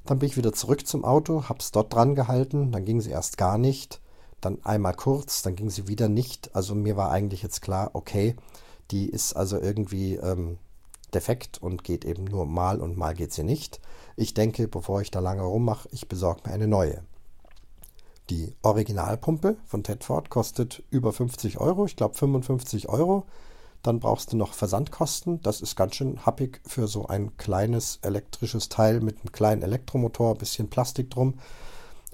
Dann 0.05 0.19
bin 0.19 0.29
ich 0.29 0.37
wieder 0.37 0.53
zurück 0.53 0.87
zum 0.87 1.05
Auto, 1.05 1.49
hab's 1.49 1.73
dort 1.73 1.95
dran 1.95 2.15
gehalten, 2.15 2.71
dann 2.71 2.85
ging 2.85 3.01
sie 3.01 3.11
erst 3.11 3.39
gar 3.39 3.57
nicht, 3.57 4.03
dann 4.43 4.63
einmal 4.63 4.95
kurz, 4.95 5.41
dann 5.41 5.57
ging 5.57 5.71
sie 5.71 5.89
wieder 5.89 6.09
nicht. 6.11 6.55
Also 6.55 6.75
mir 6.75 6.99
war 6.99 7.11
eigentlich 7.11 7.43
jetzt 7.43 7.63
klar, 7.63 7.91
okay, 7.95 8.37
die 8.91 9.09
ist 9.09 9.33
also 9.33 9.59
irgendwie 9.59 10.17
ähm, 10.17 10.59
defekt 11.15 11.59
und 11.63 11.85
geht 11.85 12.05
eben 12.05 12.25
nur 12.25 12.47
mal 12.47 12.81
und 12.81 12.97
mal 12.97 13.15
geht 13.15 13.33
sie 13.33 13.45
nicht. 13.45 13.81
Ich 14.17 14.35
denke, 14.35 14.69
bevor 14.69 15.01
ich 15.01 15.11
da 15.11 15.21
lange 15.21 15.43
rummache, 15.43 15.89
ich 15.93 16.09
besorge 16.09 16.43
mir 16.45 16.55
eine 16.55 16.69
neue. 16.69 17.03
Die 18.31 18.55
Originalpumpe 18.63 19.57
von 19.67 19.83
Tedford 19.83 20.31
kostet 20.31 20.83
über 20.91 21.13
50 21.13 21.59
Euro, 21.61 21.85
ich 21.85 21.97
glaube 21.97 22.15
55 22.15 22.89
Euro. 22.89 23.27
Dann 23.83 24.01
brauchst 24.01 24.33
du 24.33 24.39
noch 24.39 24.55
Versandkosten. 24.55 25.43
Das 25.43 25.61
ist 25.61 25.77
ganz 25.77 25.97
schön 25.97 26.25
happig 26.25 26.63
für 26.67 26.89
so 26.89 27.07
ein 27.07 27.37
kleines 27.37 27.99
elektrisches 28.01 28.71
Teil 28.71 29.01
mit 29.01 29.21
einem 29.21 29.33
kleinen 29.33 29.61
Elektromotor, 29.61 30.37
bisschen 30.37 30.71
Plastik 30.71 31.11
drum. 31.11 31.35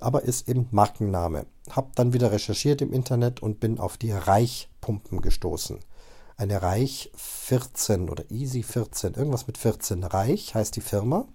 Aber 0.00 0.22
ist 0.22 0.48
eben 0.48 0.66
Markenname. 0.72 1.46
Hab 1.70 1.94
dann 1.94 2.12
wieder 2.12 2.32
recherchiert 2.32 2.82
im 2.82 2.92
Internet 2.92 3.40
und 3.40 3.60
bin 3.60 3.78
auf 3.78 3.98
die 3.98 4.10
Reichpumpen 4.10 5.20
gestoßen 5.20 5.78
eine 6.40 6.62
Reich 6.62 7.10
14 7.16 8.08
oder 8.08 8.24
Easy 8.30 8.62
14, 8.62 9.12
irgendwas 9.12 9.46
mit 9.46 9.58
14. 9.58 10.04
Reich 10.04 10.54
heißt 10.54 10.74
die 10.74 10.80
Firma. 10.80 11.26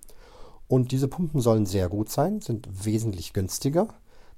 Und 0.68 0.92
diese 0.92 1.08
Pumpen 1.08 1.42
sollen 1.42 1.68
sehr 1.68 1.90
gut 1.90 2.10
sein, 2.10 2.42
sind 2.42 2.68
wesentlich 2.86 3.32
günstiger. 3.32 3.88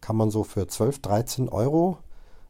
kann 0.02 0.18
man 0.18 0.30
so 0.30 0.44
für 0.44 0.68
12, 0.68 1.00
13 1.00 1.50
Euro 1.50 2.00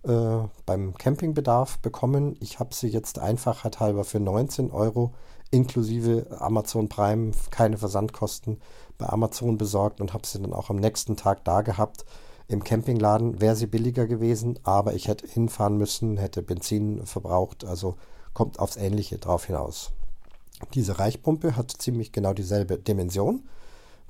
äh, 0.01 0.39
beim 0.65 0.95
Campingbedarf 0.95 1.77
bekommen. 1.77 2.35
Ich 2.39 2.59
habe 2.59 2.73
sie 2.73 2.87
jetzt 2.87 3.19
Einfachheit 3.19 3.79
halber 3.79 4.03
für 4.03 4.19
19 4.19 4.71
Euro 4.71 5.13
inklusive 5.51 6.25
Amazon 6.39 6.89
Prime, 6.89 7.31
keine 7.51 7.77
Versandkosten 7.77 8.59
bei 8.97 9.07
Amazon 9.07 9.59
besorgt 9.59 10.01
und 10.01 10.13
habe 10.13 10.25
sie 10.25 10.41
dann 10.41 10.53
auch 10.53 10.71
am 10.71 10.77
nächsten 10.77 11.17
Tag 11.17 11.45
da 11.45 11.61
gehabt. 11.61 12.03
Im 12.47 12.63
Campingladen 12.63 13.41
wäre 13.41 13.55
sie 13.55 13.67
billiger 13.67 14.07
gewesen, 14.07 14.57
aber 14.63 14.93
ich 14.93 15.07
hätte 15.07 15.27
hinfahren 15.27 15.77
müssen, 15.77 16.17
hätte 16.17 16.41
Benzin 16.41 17.05
verbraucht, 17.05 17.65
also 17.65 17.95
kommt 18.33 18.59
aufs 18.59 18.77
Ähnliche 18.77 19.17
drauf 19.17 19.45
hinaus. 19.45 19.91
Diese 20.73 20.97
Reichpumpe 20.97 21.55
hat 21.55 21.71
ziemlich 21.71 22.11
genau 22.11 22.33
dieselbe 22.33 22.77
Dimension 22.77 23.43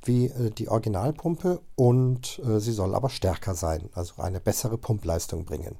wie 0.03 0.27
äh, 0.27 0.51
die 0.51 0.69
Originalpumpe 0.69 1.61
und 1.75 2.39
äh, 2.45 2.59
sie 2.59 2.71
soll 2.71 2.93
aber 2.93 3.09
stärker 3.09 3.55
sein, 3.55 3.89
also 3.93 4.21
eine 4.21 4.39
bessere 4.39 4.77
Pumpleistung 4.77 5.45
bringen. 5.45 5.75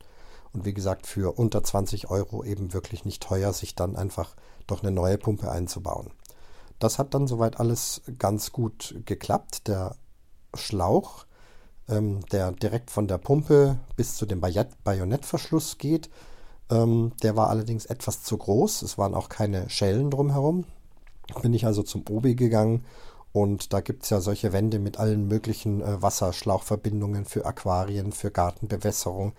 Und 0.53 0.65
wie 0.65 0.73
gesagt, 0.73 1.05
für 1.05 1.37
unter 1.37 1.63
20 1.63 2.09
Euro 2.09 2.43
eben 2.43 2.73
wirklich 2.73 3.05
nicht 3.05 3.21
teuer, 3.21 3.53
sich 3.53 3.75
dann 3.75 3.95
einfach 3.95 4.35
doch 4.65 4.81
eine 4.81 4.91
neue 4.91 5.19
Pumpe 5.19 5.51
einzubauen. 5.51 6.09
Das 6.79 6.97
hat 6.97 7.13
dann 7.13 7.27
soweit 7.27 7.59
alles 7.59 8.01
ganz 8.17 8.51
gut 8.51 8.95
geklappt. 9.05 9.67
Der 9.67 9.95
Schlauch, 10.55 11.26
der 11.89 12.51
direkt 12.51 12.91
von 12.91 13.07
der 13.07 13.17
Pumpe 13.17 13.77
bis 13.95 14.15
zu 14.15 14.25
dem 14.25 14.41
Bajonettverschluss 14.41 15.77
geht, 15.77 16.09
ähm, 16.69 17.13
der 17.23 17.35
war 17.35 17.49
allerdings 17.49 17.85
etwas 17.85 18.23
zu 18.23 18.37
groß. 18.37 18.81
Es 18.81 18.97
waren 18.97 19.13
auch 19.13 19.29
keine 19.29 19.69
Schellen 19.69 20.11
drumherum. 20.11 20.65
Bin 21.41 21.53
ich 21.53 21.65
also 21.65 21.83
zum 21.83 22.03
Obi 22.09 22.35
gegangen 22.35 22.85
und 23.33 23.73
da 23.73 23.81
gibt 23.81 24.03
es 24.03 24.09
ja 24.09 24.21
solche 24.21 24.53
Wände 24.53 24.79
mit 24.79 24.97
allen 24.97 25.27
möglichen 25.27 25.81
äh, 25.81 26.01
Wasserschlauchverbindungen 26.01 27.25
für 27.25 27.45
Aquarien, 27.45 28.11
für 28.11 28.31
Gartenbewässerung 28.31 29.33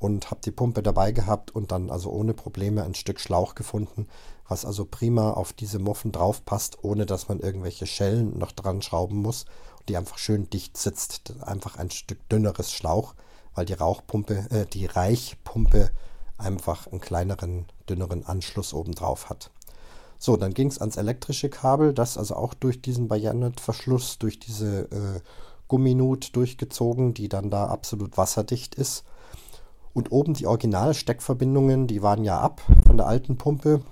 und 0.00 0.30
habe 0.30 0.40
die 0.42 0.50
Pumpe 0.50 0.82
dabei 0.82 1.12
gehabt 1.12 1.54
und 1.54 1.70
dann 1.70 1.90
also 1.90 2.10
ohne 2.10 2.34
Probleme 2.34 2.82
ein 2.82 2.94
Stück 2.94 3.20
Schlauch 3.20 3.54
gefunden, 3.54 4.08
was 4.48 4.64
also 4.64 4.86
prima 4.86 5.32
auf 5.32 5.52
diese 5.52 5.78
Muffen 5.78 6.10
drauf 6.10 6.44
passt, 6.44 6.82
ohne 6.82 7.06
dass 7.06 7.28
man 7.28 7.38
irgendwelche 7.38 7.86
Schellen 7.86 8.36
noch 8.36 8.50
dran 8.50 8.82
schrauben 8.82 9.18
muss, 9.18 9.44
die 9.88 9.96
einfach 9.96 10.18
schön 10.18 10.48
dicht 10.48 10.76
sitzt. 10.76 11.34
Einfach 11.42 11.76
ein 11.76 11.90
Stück 11.90 12.26
dünneres 12.30 12.72
Schlauch, 12.72 13.14
weil 13.54 13.66
die 13.66 13.74
Rauchpumpe, 13.74 14.46
äh, 14.50 14.66
die 14.66 14.86
Reichpumpe 14.86 15.90
einfach 16.38 16.86
einen 16.86 17.00
kleineren, 17.00 17.66
dünneren 17.88 18.24
Anschluss 18.24 18.72
oben 18.72 18.94
drauf 18.94 19.28
hat. 19.28 19.50
So, 20.18 20.38
dann 20.38 20.54
ging 20.54 20.68
es 20.68 20.78
ans 20.78 20.96
elektrische 20.96 21.50
Kabel, 21.50 21.92
das 21.92 22.16
also 22.16 22.36
auch 22.36 22.54
durch 22.54 22.80
diesen 22.80 23.08
Bajonettverschluss, 23.08 24.18
durch 24.18 24.38
diese 24.38 24.90
äh, 24.90 25.20
Gumminut 25.68 26.34
durchgezogen, 26.36 27.12
die 27.12 27.28
dann 27.28 27.50
da 27.50 27.66
absolut 27.66 28.16
wasserdicht 28.16 28.74
ist. 28.74 29.04
Und 29.92 30.12
oben 30.12 30.34
die 30.34 30.46
Original-Steckverbindungen, 30.46 31.86
die 31.86 32.02
waren 32.02 32.24
ja 32.24 32.38
ab 32.40 32.62
von 32.86 32.96
der 32.96 33.06
alten 33.06 33.36
Pumpe. 33.36 33.82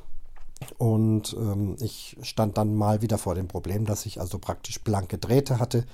Und 0.76 1.34
ähm, 1.38 1.76
ich 1.80 2.16
stand 2.22 2.58
dann 2.58 2.74
mal 2.74 3.02
wieder 3.02 3.18
vor 3.18 3.34
dem 3.34 3.48
Problem, 3.48 3.84
dass 3.84 4.06
ich 4.06 4.20
also 4.20 4.38
praktisch 4.38 4.82
blanke 4.82 5.18
Drähte 5.18 5.58
hatte, 5.58 5.84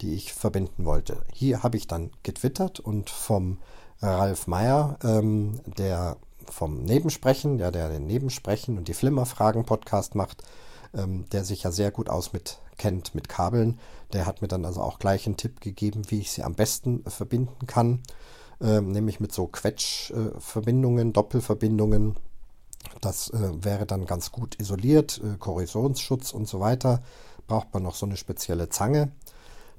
die 0.00 0.14
ich 0.14 0.32
verbinden 0.32 0.84
wollte. 0.84 1.22
Hier 1.32 1.62
habe 1.62 1.76
ich 1.76 1.86
dann 1.86 2.10
getwittert 2.22 2.80
und 2.80 3.10
vom 3.10 3.58
Ralf 4.00 4.46
Meyer, 4.46 4.98
ähm, 5.04 5.60
der 5.78 6.16
vom 6.50 6.82
Nebensprechen, 6.82 7.58
ja, 7.58 7.70
der 7.70 7.88
den 7.88 8.06
Nebensprechen 8.06 8.78
und 8.78 8.88
die 8.88 8.94
Flimmerfragen-Podcast 8.94 10.16
macht, 10.16 10.42
ähm, 10.94 11.24
der 11.30 11.44
sich 11.44 11.62
ja 11.62 11.70
sehr 11.70 11.90
gut 11.90 12.10
aus 12.10 12.32
mit 12.32 12.58
kennt 12.78 13.14
mit 13.14 13.28
Kabeln. 13.28 13.78
Der 14.12 14.26
hat 14.26 14.42
mir 14.42 14.48
dann 14.48 14.64
also 14.64 14.80
auch 14.80 14.98
gleich 14.98 15.26
einen 15.26 15.36
Tipp 15.36 15.60
gegeben, 15.60 16.02
wie 16.08 16.20
ich 16.20 16.32
sie 16.32 16.42
am 16.42 16.54
besten 16.54 17.04
verbinden 17.06 17.66
kann, 17.66 18.00
nämlich 18.62 19.20
mit 19.20 19.32
so 19.32 19.46
Quetschverbindungen, 19.46 21.08
äh, 21.08 21.12
Doppelverbindungen. 21.12 22.16
Das 23.00 23.30
äh, 23.30 23.64
wäre 23.64 23.86
dann 23.86 24.06
ganz 24.06 24.32
gut 24.32 24.58
isoliert, 24.60 25.20
äh, 25.24 25.36
Korrosionsschutz 25.38 26.32
und 26.32 26.48
so 26.48 26.60
weiter. 26.60 27.02
Braucht 27.46 27.74
man 27.74 27.82
noch 27.82 27.94
so 27.94 28.06
eine 28.06 28.16
spezielle 28.16 28.68
Zange. 28.68 29.12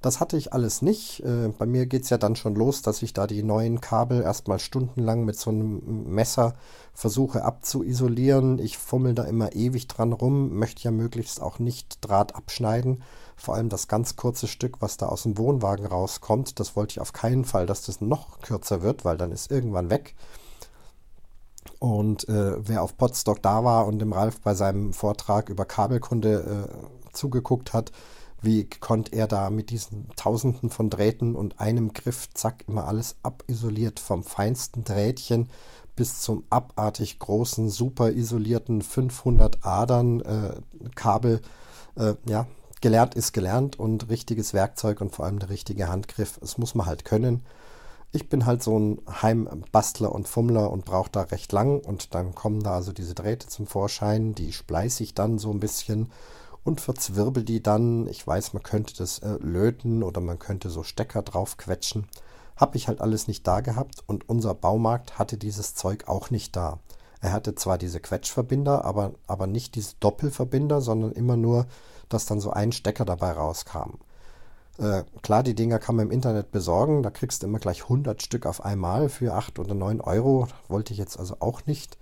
Das 0.04 0.20
hatte 0.20 0.36
ich 0.36 0.52
alles 0.52 0.82
nicht. 0.82 1.22
Äh, 1.24 1.48
bei 1.58 1.66
mir 1.66 1.86
geht 1.86 2.04
es 2.04 2.10
ja 2.10 2.18
dann 2.18 2.36
schon 2.36 2.56
los, 2.56 2.82
dass 2.82 3.02
ich 3.02 3.13
da 3.13 3.26
die 3.26 3.42
neuen 3.42 3.80
Kabel 3.80 4.22
erstmal 4.22 4.60
stundenlang 4.60 5.24
mit 5.24 5.39
so 5.39 5.50
einem 5.50 6.13
Messer 6.13 6.56
versuche 6.94 7.46
abzuisolieren. 7.46 8.60
Ich 8.60 8.78
fummel 8.78 9.16
da 9.16 9.24
immer 9.24 9.56
ewig 9.56 9.88
dran 9.88 10.12
rum, 10.12 10.58
möchte 10.60 10.84
ja 10.84 10.92
möglichst 10.92 11.42
auch 11.42 11.58
nicht 11.58 12.00
Draht 12.02 12.36
abschneiden. 12.36 13.02
Vor 13.38 13.56
allem 13.56 13.70
das 13.70 13.88
ganz 13.88 14.18
kurze 14.18 14.48
Stück, 14.48 14.82
was 14.82 14.98
da 14.98 15.06
aus 15.06 15.24
dem 15.24 15.38
Wohnwagen 15.38 15.86
rauskommt, 15.86 16.60
das 16.60 16.76
wollte 16.76 16.92
ich 16.92 17.00
auf 17.00 17.13
keinen 17.13 17.46
Fall, 17.46 17.66
dass 17.66 17.86
das 17.86 18.02
noch 18.02 18.42
kürzer 18.42 18.82
wird, 18.82 19.06
weil 19.06 19.16
dann 19.16 19.32
ist 19.32 19.52
irgendwann 19.52 19.89
weg. 19.89 20.16
Und 21.80 22.28
äh, 22.28 22.56
wer 22.68 22.84
auf 22.84 22.98
Podstock 22.98 23.42
da 23.42 23.63
war 23.63 23.88
und 23.88 24.00
dem 24.00 24.12
Ralf 24.12 24.42
bei 24.42 24.54
seinem 24.54 24.92
Vortrag 24.92 25.48
über 25.48 25.63
Kabelkunde 25.63 26.68
äh, 26.68 27.13
zugeguckt 27.13 27.72
hat, 27.72 27.94
wie 28.43 28.65
konnte 28.65 29.15
er 29.15 29.27
da 29.27 29.49
mit 29.49 29.69
diesen 29.69 30.10
Tausenden 30.15 30.69
von 30.69 30.89
Drähten 30.89 31.36
und 31.36 31.60
einem 31.60 31.93
Griff, 31.93 32.29
zack, 32.34 32.65
immer 32.67 32.86
alles 32.88 33.15
abisoliert, 33.23 33.99
vom 33.99 34.23
feinsten 34.23 34.84
Drähtchen 34.84 35.49
bis 35.95 36.21
zum 36.21 36.43
abartig 36.49 37.19
großen, 37.19 37.69
super 37.69 38.12
isolierten 38.12 38.82
500 38.82 39.65
Adern 39.65 40.21
äh, 40.21 40.89
Kabel. 40.95 41.41
Äh, 41.95 42.15
ja, 42.27 42.47
gelernt 42.82 43.15
ist 43.15 43.32
gelernt 43.32 43.79
und 43.79 44.10
richtiges 44.10 44.53
Werkzeug 44.53 44.99
und 44.99 45.15
vor 45.15 45.25
allem 45.25 45.39
der 45.39 45.49
richtige 45.49 45.88
Handgriff, 45.88 46.38
das 46.39 46.58
muss 46.58 46.75
man 46.75 46.86
halt 46.86 47.06
können. 47.06 47.45
Ich 48.12 48.27
bin 48.27 48.45
halt 48.45 48.62
so 48.62 48.77
ein 48.77 49.01
Heimbastler 49.21 50.12
und 50.12 50.27
Fummler 50.27 50.69
und 50.69 50.86
brauche 50.86 51.10
da 51.10 51.21
recht 51.21 51.51
lang 51.51 51.79
und 51.79 52.13
dann 52.13 52.36
kommen 52.36 52.62
da 52.62 52.75
also 52.75 52.91
diese 52.91 53.15
Drähte 53.15 53.47
zum 53.47 53.67
Vorschein, 53.67 54.36
die 54.36 54.51
spleiße 54.51 55.01
ich 55.01 55.13
dann 55.13 55.39
so 55.39 55.49
ein 55.51 55.60
bisschen 55.60 56.12
und 56.63 56.82
verzwirbel 56.82 57.43
die 57.43 57.62
dann. 57.62 58.08
Ich 58.08 58.26
weiß, 58.26 58.54
man 58.54 58.63
könnte 58.63 58.95
das 58.95 59.19
äh, 59.19 59.38
löten 59.39 60.04
oder 60.04 60.21
man 60.21 60.39
könnte 60.39 60.69
so 60.69 60.84
Stecker 60.84 61.21
drauf 61.21 61.58
quetschen. 61.58 62.08
Hab 62.56 62.76
ich 62.76 62.88
halt 62.88 63.02
alles 63.02 63.28
nicht 63.28 63.47
da 63.47 63.62
gehabt 63.62 64.04
und 64.08 64.30
unser 64.30 64.54
Baumarkt 64.54 65.17
hatte 65.17 65.38
dieses 65.38 65.76
Zeug 65.76 66.08
auch 66.08 66.30
nicht 66.30 66.56
da. 66.56 66.80
Er 67.19 67.32
hatte 67.32 67.56
zwar 67.56 67.78
diese 67.78 67.99
Quetschverbinder, 67.99 68.84
aber, 68.86 69.13
aber 69.28 69.47
nicht 69.47 69.76
diese 69.76 69.95
Doppelverbinder, 69.99 70.82
sondern 70.82 71.13
immer 71.13 71.38
nur, 71.38 71.67
dass 72.10 72.26
dann 72.26 72.41
so 72.41 72.52
ein 72.52 72.71
Stecker 72.71 73.06
dabei 73.06 73.32
rauskam. 73.32 73.97
Äh, 74.78 75.04
klar, 75.21 75.43
die 75.43 75.56
Dinger 75.56 75.80
kann 75.80 75.95
man 75.95 76.08
im 76.08 76.12
Internet 76.12 76.52
besorgen, 76.52 77.04
da 77.04 77.12
kriegst 77.12 77.41
du 77.41 77.47
immer 77.47 77.60
gleich 77.60 77.84
100 77.84 78.21
Stück 78.21 78.45
auf 78.45 78.65
einmal 78.65 79.08
für 79.08 79.36
8 79.36 79.60
oder 79.60 79.73
9 79.73 80.02
Euro. 80.02 80.47
Wollte 80.67 80.93
ich 80.93 80.99
jetzt 80.99 81.17
also 81.17 81.38
auch 81.39 81.65
nicht. 81.65 81.97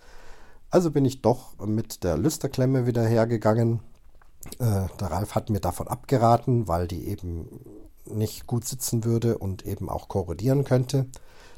Also 0.69 0.89
bin 0.89 1.06
ich 1.06 1.21
doch 1.21 1.58
mit 1.60 2.04
der 2.04 2.17
Lüsterklemme 2.17 2.88
wieder 2.88 3.06
hergegangen, 3.06 3.82
äh, 4.60 4.88
der 4.99 5.12
Ralf 5.12 5.36
hat 5.36 5.49
mir 5.49 5.60
davon 5.60 5.88
abgeraten, 5.88 6.67
weil 6.67 6.88
die 6.88 7.08
eben 7.08 7.47
nicht 8.06 8.47
gut 8.47 8.65
sitzen 8.65 9.04
würde 9.04 9.38
und 9.38 9.65
eben 9.65 9.89
auch 9.89 10.08
korrodieren 10.08 10.63
könnte. 10.63 11.08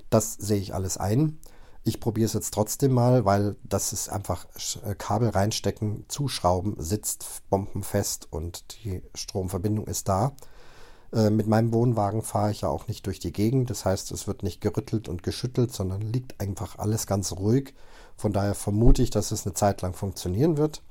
Das 0.09 0.33
sehe 0.33 0.59
ich 0.59 0.73
alles 0.73 0.97
ein. 0.97 1.39
Ich 1.85 1.99
probiere 1.99 2.27
es 2.27 2.33
jetzt 2.33 2.53
trotzdem 2.53 2.93
mal, 2.93 3.25
weil 3.25 3.55
das 3.63 3.91
ist 3.91 4.09
einfach 4.09 4.45
äh, 4.85 4.95
Kabel 4.95 5.29
reinstecken, 5.29 6.05
zuschrauben, 6.07 6.75
sitzt 6.77 7.43
bombenfest 7.49 8.27
und 8.31 8.83
die 8.83 9.01
Stromverbindung 9.15 9.87
ist 9.87 10.07
da. 10.07 10.33
Äh, 11.11 11.29
mit 11.29 11.47
meinem 11.47 11.73
Wohnwagen 11.73 12.21
fahre 12.21 12.51
ich 12.51 12.61
ja 12.61 12.69
auch 12.69 12.87
nicht 12.87 13.05
durch 13.05 13.19
die 13.19 13.33
Gegend. 13.33 13.69
Das 13.69 13.85
heißt, 13.85 14.11
es 14.11 14.27
wird 14.27 14.43
nicht 14.43 14.61
gerüttelt 14.61 15.09
und 15.09 15.23
geschüttelt, 15.23 15.73
sondern 15.73 16.01
liegt 16.01 16.39
einfach 16.39 16.77
alles 16.79 17.05
ganz 17.05 17.33
ruhig. 17.33 17.73
Von 18.15 18.31
daher 18.31 18.55
vermute 18.55 19.01
ich, 19.01 19.09
dass 19.09 19.31
es 19.31 19.45
eine 19.45 19.53
Zeit 19.53 19.81
lang 19.81 19.93
funktionieren 19.93 20.57
wird 20.57 20.83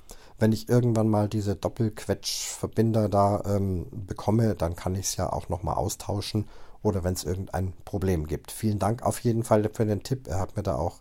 wenn 0.42 0.50
ich 0.50 0.68
irgendwann 0.68 1.08
mal 1.08 1.28
diese 1.28 1.54
Doppelquetschverbinder 1.54 3.08
da 3.08 3.44
ähm, 3.46 3.86
bekomme, 3.92 4.56
dann 4.56 4.74
kann 4.74 4.96
ich 4.96 5.06
es 5.06 5.16
ja 5.16 5.32
auch 5.32 5.48
nochmal 5.48 5.76
austauschen 5.76 6.48
oder 6.82 7.04
wenn 7.04 7.14
es 7.14 7.22
irgendein 7.22 7.72
Problem 7.84 8.26
gibt. 8.26 8.50
Vielen 8.50 8.80
Dank 8.80 9.04
auf 9.04 9.20
jeden 9.20 9.44
Fall 9.44 9.70
für 9.72 9.86
den 9.86 10.02
Tipp. 10.02 10.26
Er 10.26 10.40
hat 10.40 10.56
mir 10.56 10.64
da 10.64 10.74
auch 10.74 10.98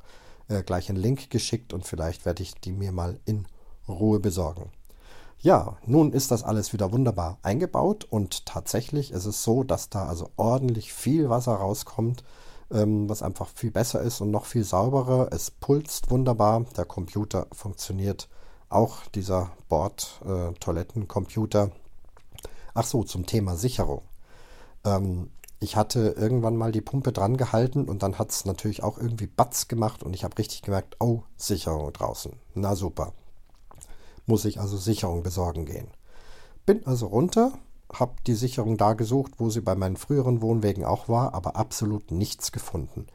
äh, 0.48 0.62
gleich 0.62 0.90
einen 0.90 1.00
Link 1.00 1.32
geschickt 1.32 1.74
und 1.74 1.88
vielleicht 1.88 2.24
werde 2.24 2.44
ich 2.44 2.54
die 2.54 2.72
mir 2.72 2.92
mal 2.92 3.20
in 3.26 3.48
Ruhe 3.90 4.20
besorgen. 4.20 4.70
Ja, 5.40 5.78
nun 5.88 6.14
ist 6.14 6.30
das 6.30 6.44
alles 6.44 6.72
wieder 6.72 6.92
wunderbar 6.92 7.40
eingebaut 7.42 8.06
und 8.08 8.46
tatsächlich 8.46 9.10
ist 9.10 9.26
es 9.26 9.44
so, 9.44 9.64
dass 9.64 9.90
da 9.90 10.06
also 10.06 10.30
ordentlich 10.36 10.94
viel 10.94 11.32
Wasser 11.32 11.54
rauskommt, 11.56 12.24
ähm, 12.70 13.10
was 13.10 13.24
einfach 13.24 13.48
viel 13.48 13.72
besser 13.72 14.02
ist 14.02 14.22
und 14.22 14.30
noch 14.30 14.46
viel 14.46 14.64
sauberer. 14.64 15.30
Es 15.32 15.50
pulst 15.50 16.12
wunderbar, 16.12 16.64
der 16.78 16.86
Computer 16.86 17.48
funktioniert 17.52 18.30
auch 18.72 19.06
dieser 19.08 19.52
Bord-Toilettencomputer. 19.70 21.66
Äh, 21.66 21.72
Ach 22.74 22.86
so, 22.86 23.04
zum 23.04 23.26
Thema 23.26 23.56
Sicherung. 23.58 24.04
Ähm, 24.86 25.30
ich 25.60 25.76
hatte 25.76 26.16
irgendwann 26.18 26.56
mal 26.56 26.72
die 26.72 26.82
Pumpe 26.82 27.12
dran 27.12 27.38
gehalten 27.38 27.88
und 27.88 28.02
dann 28.02 28.18
hat 28.18 28.32
es 28.32 28.46
natürlich 28.46 28.82
auch 28.82 28.98
irgendwie 28.98 29.28
Batz 29.28 29.68
gemacht 29.68 30.02
und 30.02 30.14
ich 30.14 30.24
habe 30.24 30.38
richtig 30.38 30.64
gemerkt, 30.64 30.96
oh, 31.00 31.22
Sicherung 31.38 31.94
draußen. 31.94 32.34
Na 32.56 32.76
super. 32.76 33.14
Muss 34.26 34.46
ich 34.46 34.60
also 34.60 34.78
Sicherung 34.78 35.22
besorgen 35.22 35.66
gehen. 35.66 35.90
Bin 36.66 36.86
also 36.88 37.08
runter, 37.08 37.54
habe 37.94 38.14
die 38.26 38.36
Sicherung 38.36 38.78
da 38.78 38.94
gesucht, 38.94 39.34
wo 39.38 39.50
sie 39.50 39.62
bei 39.62 39.76
meinen 39.76 39.98
früheren 39.98 40.42
Wohnwegen 40.42 40.86
auch 40.86 41.10
war, 41.10 41.34
aber 41.34 41.56
absolut 41.58 42.10
nichts 42.10 42.52
gefunden. 42.52 43.08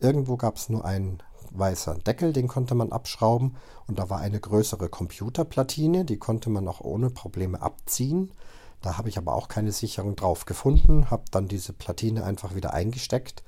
Irgendwo 0.00 0.36
gab 0.36 0.56
es 0.56 0.68
nur 0.68 0.84
einen 0.84 1.22
weißer 1.54 1.94
Deckel, 1.94 2.32
den 2.32 2.48
konnte 2.48 2.74
man 2.74 2.92
abschrauben 2.92 3.56
und 3.86 3.98
da 3.98 4.10
war 4.10 4.20
eine 4.20 4.40
größere 4.40 4.88
Computerplatine, 4.88 6.04
die 6.04 6.18
konnte 6.18 6.50
man 6.50 6.66
auch 6.68 6.80
ohne 6.80 7.10
Probleme 7.10 7.60
abziehen. 7.60 8.32
Da 8.80 8.98
habe 8.98 9.08
ich 9.08 9.18
aber 9.18 9.34
auch 9.34 9.48
keine 9.48 9.72
Sicherung 9.72 10.16
drauf 10.16 10.44
gefunden, 10.44 11.10
habe 11.10 11.24
dann 11.30 11.48
diese 11.48 11.72
Platine 11.72 12.24
einfach 12.24 12.54
wieder 12.54 12.74
eingesteckt 12.74 13.42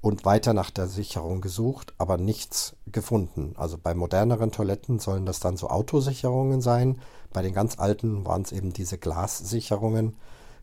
und 0.00 0.24
weiter 0.24 0.52
nach 0.52 0.70
der 0.70 0.88
Sicherung 0.88 1.40
gesucht, 1.40 1.94
aber 1.96 2.18
nichts 2.18 2.76
gefunden. 2.86 3.54
Also 3.56 3.78
bei 3.78 3.94
moderneren 3.94 4.52
Toiletten 4.52 4.98
sollen 4.98 5.24
das 5.24 5.40
dann 5.40 5.56
so 5.56 5.68
Autosicherungen 5.68 6.60
sein. 6.60 7.00
Bei 7.32 7.42
den 7.42 7.54
ganz 7.54 7.78
alten 7.78 8.26
waren 8.26 8.42
es 8.42 8.52
eben 8.52 8.72
diese 8.72 8.98
Glassicherungen. 8.98 10.16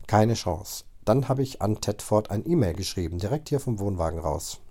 Keine 0.06 0.34
Chance. 0.34 0.84
Dann 1.04 1.28
habe 1.28 1.42
ich 1.42 1.60
an 1.60 1.80
Tedford 1.80 2.30
ein 2.30 2.48
E-Mail 2.48 2.74
geschrieben, 2.74 3.18
direkt 3.18 3.48
hier 3.48 3.58
vom 3.58 3.80
Wohnwagen 3.80 4.20
raus 4.20 4.61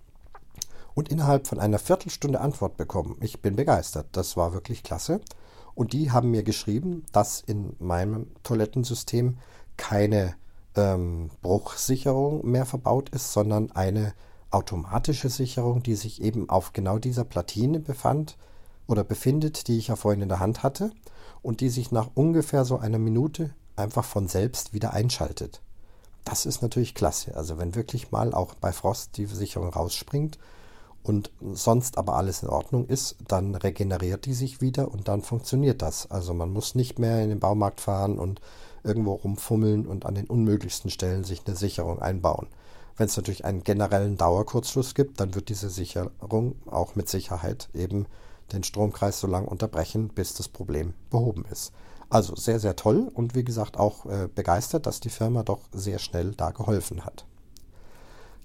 und 0.93 1.09
innerhalb 1.09 1.47
von 1.47 1.59
einer 1.59 1.79
Viertelstunde 1.79 2.41
Antwort 2.41 2.77
bekommen. 2.77 3.17
Ich 3.21 3.41
bin 3.41 3.55
begeistert. 3.55 4.07
Das 4.11 4.37
war 4.37 4.53
wirklich 4.53 4.83
klasse. 4.83 5.21
Und 5.73 5.93
die 5.93 6.11
haben 6.11 6.31
mir 6.31 6.43
geschrieben, 6.43 7.05
dass 7.11 7.41
in 7.41 7.75
meinem 7.79 8.27
Toilettensystem 8.43 9.37
keine 9.77 10.35
ähm, 10.75 11.29
Bruchsicherung 11.41 12.45
mehr 12.49 12.65
verbaut 12.65 13.09
ist, 13.09 13.33
sondern 13.33 13.71
eine 13.71 14.13
automatische 14.51 15.29
Sicherung, 15.29 15.81
die 15.81 15.95
sich 15.95 16.21
eben 16.21 16.49
auf 16.49 16.73
genau 16.73 16.99
dieser 16.99 17.23
Platine 17.23 17.79
befand 17.79 18.37
oder 18.87 19.03
befindet, 19.03 19.67
die 19.67 19.77
ich 19.77 19.87
ja 19.87 19.95
vorhin 19.95 20.21
in 20.21 20.29
der 20.29 20.39
Hand 20.39 20.63
hatte 20.63 20.91
und 21.41 21.61
die 21.61 21.69
sich 21.69 21.91
nach 21.91 22.09
ungefähr 22.13 22.65
so 22.65 22.77
einer 22.77 22.99
Minute 22.99 23.53
einfach 23.75 24.03
von 24.03 24.27
selbst 24.27 24.73
wieder 24.73 24.93
einschaltet. 24.93 25.61
Das 26.25 26.45
ist 26.45 26.61
natürlich 26.61 26.93
klasse. 26.93 27.35
Also 27.35 27.57
wenn 27.57 27.73
wirklich 27.73 28.11
mal 28.11 28.33
auch 28.33 28.53
bei 28.55 28.71
Frost 28.71 29.17
die 29.17 29.25
Sicherung 29.25 29.69
rausspringt, 29.69 30.37
und 31.03 31.31
sonst 31.53 31.97
aber 31.97 32.15
alles 32.15 32.43
in 32.43 32.49
Ordnung 32.49 32.85
ist, 32.87 33.15
dann 33.27 33.55
regeneriert 33.55 34.25
die 34.25 34.33
sich 34.33 34.61
wieder 34.61 34.91
und 34.91 35.07
dann 35.07 35.21
funktioniert 35.21 35.81
das. 35.81 36.09
Also 36.11 36.33
man 36.33 36.51
muss 36.51 36.75
nicht 36.75 36.99
mehr 36.99 37.23
in 37.23 37.29
den 37.29 37.39
Baumarkt 37.39 37.81
fahren 37.81 38.19
und 38.19 38.41
irgendwo 38.83 39.13
rumfummeln 39.13 39.87
und 39.87 40.05
an 40.05 40.15
den 40.15 40.27
unmöglichsten 40.27 40.91
Stellen 40.91 41.23
sich 41.23 41.41
eine 41.45 41.55
Sicherung 41.55 41.99
einbauen. 41.99 42.47
Wenn 42.97 43.07
es 43.07 43.17
natürlich 43.17 43.45
einen 43.45 43.63
generellen 43.63 44.17
Dauerkurzschluss 44.17 44.93
gibt, 44.93 45.19
dann 45.19 45.33
wird 45.33 45.49
diese 45.49 45.69
Sicherung 45.69 46.55
auch 46.67 46.95
mit 46.95 47.09
Sicherheit 47.09 47.69
eben 47.73 48.05
den 48.51 48.63
Stromkreis 48.63 49.19
so 49.19 49.27
lange 49.27 49.47
unterbrechen, 49.47 50.09
bis 50.09 50.33
das 50.33 50.47
Problem 50.47 50.93
behoben 51.09 51.45
ist. 51.51 51.71
Also 52.09 52.35
sehr, 52.35 52.59
sehr 52.59 52.75
toll 52.75 53.09
und 53.13 53.35
wie 53.35 53.45
gesagt 53.45 53.77
auch 53.77 54.05
äh, 54.05 54.27
begeistert, 54.27 54.85
dass 54.85 54.99
die 54.99 55.09
Firma 55.09 55.43
doch 55.43 55.61
sehr 55.71 55.97
schnell 55.97 56.31
da 56.31 56.51
geholfen 56.51 57.05
hat. 57.05 57.25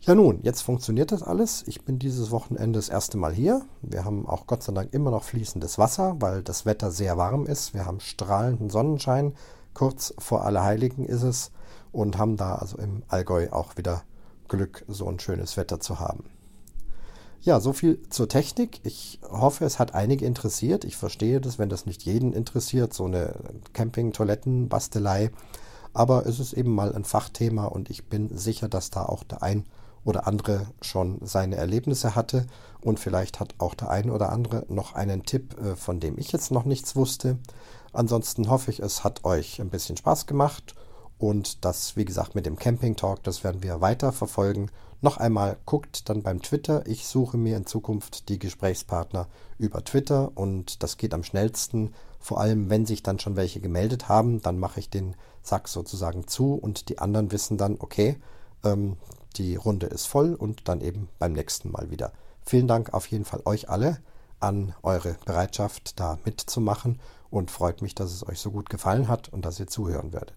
Ja 0.03 0.15
nun, 0.15 0.41
jetzt 0.43 0.61
funktioniert 0.61 1.11
das 1.11 1.23
alles. 1.23 1.65
Ich 1.67 1.85
bin 1.85 1.99
dieses 1.99 2.31
Wochenende 2.31 2.79
das 2.79 2.89
erste 2.89 3.19
Mal 3.19 3.33
hier. 3.33 3.67
Wir 3.83 4.05
haben 4.05 4.27
auch 4.27 4.47
Gott 4.47 4.63
sei 4.63 4.73
Dank 4.73 4.93
immer 4.95 5.11
noch 5.11 5.25
fließendes 5.25 5.79
Wasser, 5.79 6.17
weil 6.21 6.43
das 6.43 6.65
Wetter 6.65 6.93
sehr 6.93 7.17
warm 7.19 7.47
ist. 7.47 7.75
Wir 7.75 7.87
haben 7.87 7.99
strahlenden 8.01 8.71
Sonnenschein. 8.71 9.35
Kurz 9.75 10.15
vor 10.19 10.45
Allerheiligen 10.45 11.05
ist 11.05 11.23
es 11.23 11.51
und 11.91 12.19
haben 12.19 12.37
da 12.37 12.55
also 12.55 12.79
im 12.79 13.03
Allgäu 13.09 13.49
auch 13.51 13.77
wieder 13.77 14.03
Glück, 14.49 14.85
so 14.87 15.09
ein 15.09 15.19
schönes 15.19 15.57
Wetter 15.57 15.81
zu 15.81 15.99
haben. 15.99 16.25
Ja, 17.41 17.61
so 17.61 17.73
viel 17.73 18.01
zur 18.11 18.29
Technik. 18.29 18.81
Ich 18.85 19.21
hoffe, 19.29 19.65
es 19.65 19.79
hat 19.79 19.95
einige 19.95 20.25
interessiert. 20.25 20.85
Ich 20.85 20.97
verstehe 20.97 21.41
das, 21.41 21.59
wenn 21.59 21.69
das 21.69 21.87
nicht 21.87 22.03
jeden 22.03 22.33
interessiert, 22.33 22.93
so 22.93 23.05
eine 23.05 23.35
Camping-Toiletten-Bastelei. 23.73 25.31
Aber 25.93 26.27
es 26.27 26.41
ist 26.41 26.53
eben 26.53 26.75
mal 26.75 26.95
ein 26.95 27.05
Fachthema 27.05 27.67
und 27.67 27.89
ich 27.89 28.07
bin 28.07 28.37
sicher, 28.37 28.69
dass 28.69 28.91
da 28.91 29.05
auch 29.05 29.25
der 29.25 29.43
ein 29.43 29.65
oder 30.07 30.27
andere 30.27 30.67
schon 30.81 31.19
seine 31.23 31.57
Erlebnisse 31.57 32.15
hatte 32.15 32.47
und 32.81 33.01
vielleicht 33.01 33.41
hat 33.41 33.57
auch 33.59 33.75
der 33.75 33.91
ein 33.91 34.09
oder 34.09 34.31
andere 34.31 34.65
noch 34.69 34.95
einen 34.95 35.25
Tipp, 35.25 35.57
äh, 35.61 35.77
von 35.77 36.01
dem 36.01 36.17
ich 36.17 36.33
jetzt 36.33 36.51
noch 36.51 36.65
nichts 36.65 36.97
wusste. 36.97 37.39
Ansonsten 37.93 38.49
hoffe 38.49 38.71
ich, 38.71 38.81
es 38.81 39.05
hat 39.05 39.25
euch 39.25 39.61
ein 39.61 39.69
bisschen 39.69 39.97
Spaß 39.97 40.27
gemacht 40.27 40.75
und 41.19 41.65
das, 41.65 41.97
wie 41.97 42.05
gesagt, 42.05 42.35
mit 42.35 42.47
dem 42.47 42.57
Camping 42.57 42.95
Talk, 42.95 43.23
das 43.25 43.43
werden 43.43 43.63
wir 43.63 43.81
weiter 43.81 44.13
verfolgen. 44.13 44.71
Noch 45.01 45.17
einmal 45.17 45.57
guckt 45.67 46.09
dann 46.09 46.23
beim 46.23 46.41
Twitter. 46.41 46.87
Ich 46.87 47.07
suche 47.07 47.37
mir 47.37 47.57
in 47.57 47.67
Zukunft 47.67 48.29
die 48.29 48.39
Gesprächspartner 48.39 49.27
über 49.59 49.83
Twitter 49.83 50.31
und 50.37 50.83
das 50.83 50.99
geht 50.99 51.15
am 51.15 51.25
schnellsten. 51.25 51.95
Vor 52.21 52.41
allem, 52.41 52.71
wenn 52.71 52.87
sich 52.87 53.03
dann 53.03 53.19
schon 53.19 53.37
welche 53.37 53.61
gemeldet 53.61 54.09
haben, 54.09 54.41
dann 54.41 54.59
mache 54.59 54.79
ich 54.79 54.89
den 54.89 55.17
Sack 55.43 55.69
sozusagen 55.69 56.29
zu 56.29 56.55
und 56.55 56.89
die 56.91 56.99
anderen 56.99 57.33
wissen 57.33 57.57
dann, 57.59 57.77
okay, 57.81 58.17
ähm, 58.65 58.97
die 59.37 59.57
Runde 59.57 59.87
ist 59.87 60.07
voll 60.07 60.35
und 60.35 60.69
dann 60.69 60.81
eben 60.81 61.09
beim 61.19 61.33
nächsten 61.33 61.71
Mal 61.71 61.91
wieder. 61.91 62.13
Vielen 62.43 62.69
Dank 62.69 62.95
auf 62.95 63.07
jeden 63.09 63.25
Fall 63.25 63.43
euch 63.45 63.69
alle 63.69 63.99
an 64.41 64.75
eure 64.83 65.17
Bereitschaft, 65.25 65.99
da 65.99 66.19
mitzumachen 66.25 67.01
und 67.31 67.51
freut 67.51 67.83
mich, 67.83 67.95
dass 67.95 68.13
es 68.13 68.27
euch 68.27 68.39
so 68.39 68.51
gut 68.51 68.71
gefallen 68.71 69.09
hat 69.09 69.29
und 69.29 69.45
dass 69.45 69.61
ihr 69.61 69.67
zuhören 69.67 70.13
werdet. 70.13 70.37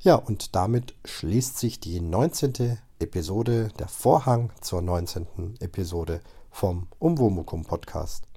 Ja, 0.00 0.16
und 0.16 0.54
damit 0.54 0.94
schließt 1.04 1.58
sich 1.58 1.80
die 1.80 2.00
19. 2.00 2.78
Episode, 2.98 3.68
der 3.78 3.88
Vorhang 3.88 4.50
zur 4.60 4.82
19. 4.82 5.56
Episode 5.60 6.20
vom 6.50 6.88
Umwomukum 6.98 7.64
Podcast. 7.64 8.28